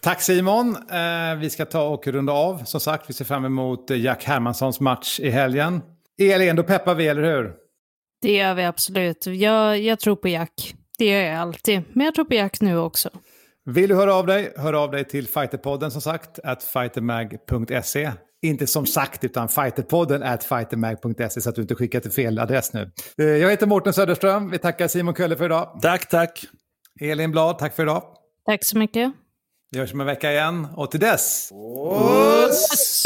Tack 0.02 0.22
Simon. 0.22 0.76
Eh, 0.92 1.36
vi 1.40 1.50
ska 1.50 1.66
ta 1.66 1.88
och 1.88 2.08
runda 2.08 2.34
av. 2.34 2.64
Som 2.66 2.80
sagt, 2.80 3.10
vi 3.10 3.14
ser 3.14 3.26
fram 3.26 3.46
emot 3.46 3.90
Jack 3.90 4.24
Hermanssons 4.24 4.80
match 4.80 5.20
i 5.20 5.30
helgen. 5.30 5.82
Elin, 6.18 6.56
då 6.56 6.64
peppar 6.64 6.96
vi, 6.96 7.08
eller 7.08 7.24
hur? 7.24 7.65
Det 8.22 8.36
gör 8.36 8.54
vi 8.54 8.64
absolut. 8.64 9.26
Jag, 9.28 9.80
jag 9.80 10.00
tror 10.00 10.16
på 10.16 10.28
Jack. 10.28 10.76
Det 10.98 11.06
gör 11.06 11.22
jag 11.22 11.36
alltid. 11.36 11.82
Men 11.94 12.06
jag 12.06 12.16
tror 12.16 12.26
på 12.26 12.34
Jack 12.34 12.62
nu 12.62 12.78
också. 12.78 13.10
Vill 13.66 13.90
du 13.90 13.96
höra 13.96 14.16
av 14.16 14.26
dig, 14.26 14.54
hör 14.58 14.74
av 14.74 14.92
dig 14.92 15.06
till 15.06 15.28
Fighterpodden 15.28 15.92
som 15.92 16.02
sagt, 16.02 16.40
at 16.44 16.64
fightermag.se. 16.64 18.12
Inte 18.42 18.68
som 18.68 18.86
sagt, 18.86 19.24
utan 19.24 19.50
fighterpodden 19.50 20.24
at 20.24 20.44
fightermag.se 20.44 21.42
så 21.42 21.50
att 21.50 21.56
du 21.56 21.62
inte 21.62 21.76
skickar 21.76 22.00
till 22.00 22.12
fel 22.12 22.40
adress 22.40 22.74
nu. 22.74 22.92
Eh, 23.18 23.26
jag 23.26 23.50
heter 23.50 23.68
Mårten 23.68 23.94
Söderström. 23.94 24.52
Vi 24.52 24.58
tackar 24.58 24.88
Simon 24.88 25.16
Kölle 25.16 25.38
för 25.38 25.46
idag. 25.46 25.80
Tack, 25.82 26.10
tack. 26.10 26.46
Elin 27.02 27.32
Blad, 27.32 27.60
tack 27.60 27.76
för 27.76 27.84
idag. 27.84 28.04
Tack 28.46 28.64
så 28.66 28.78
mycket. 28.78 29.14
Vi 29.72 29.80
hörs 29.80 29.94
om 29.94 30.00
en 30.02 30.08
vecka 30.08 30.32
igen 30.32 30.68
och 30.76 30.92
till 30.92 31.00
dess... 31.00 31.52
Oss! 31.52 33.06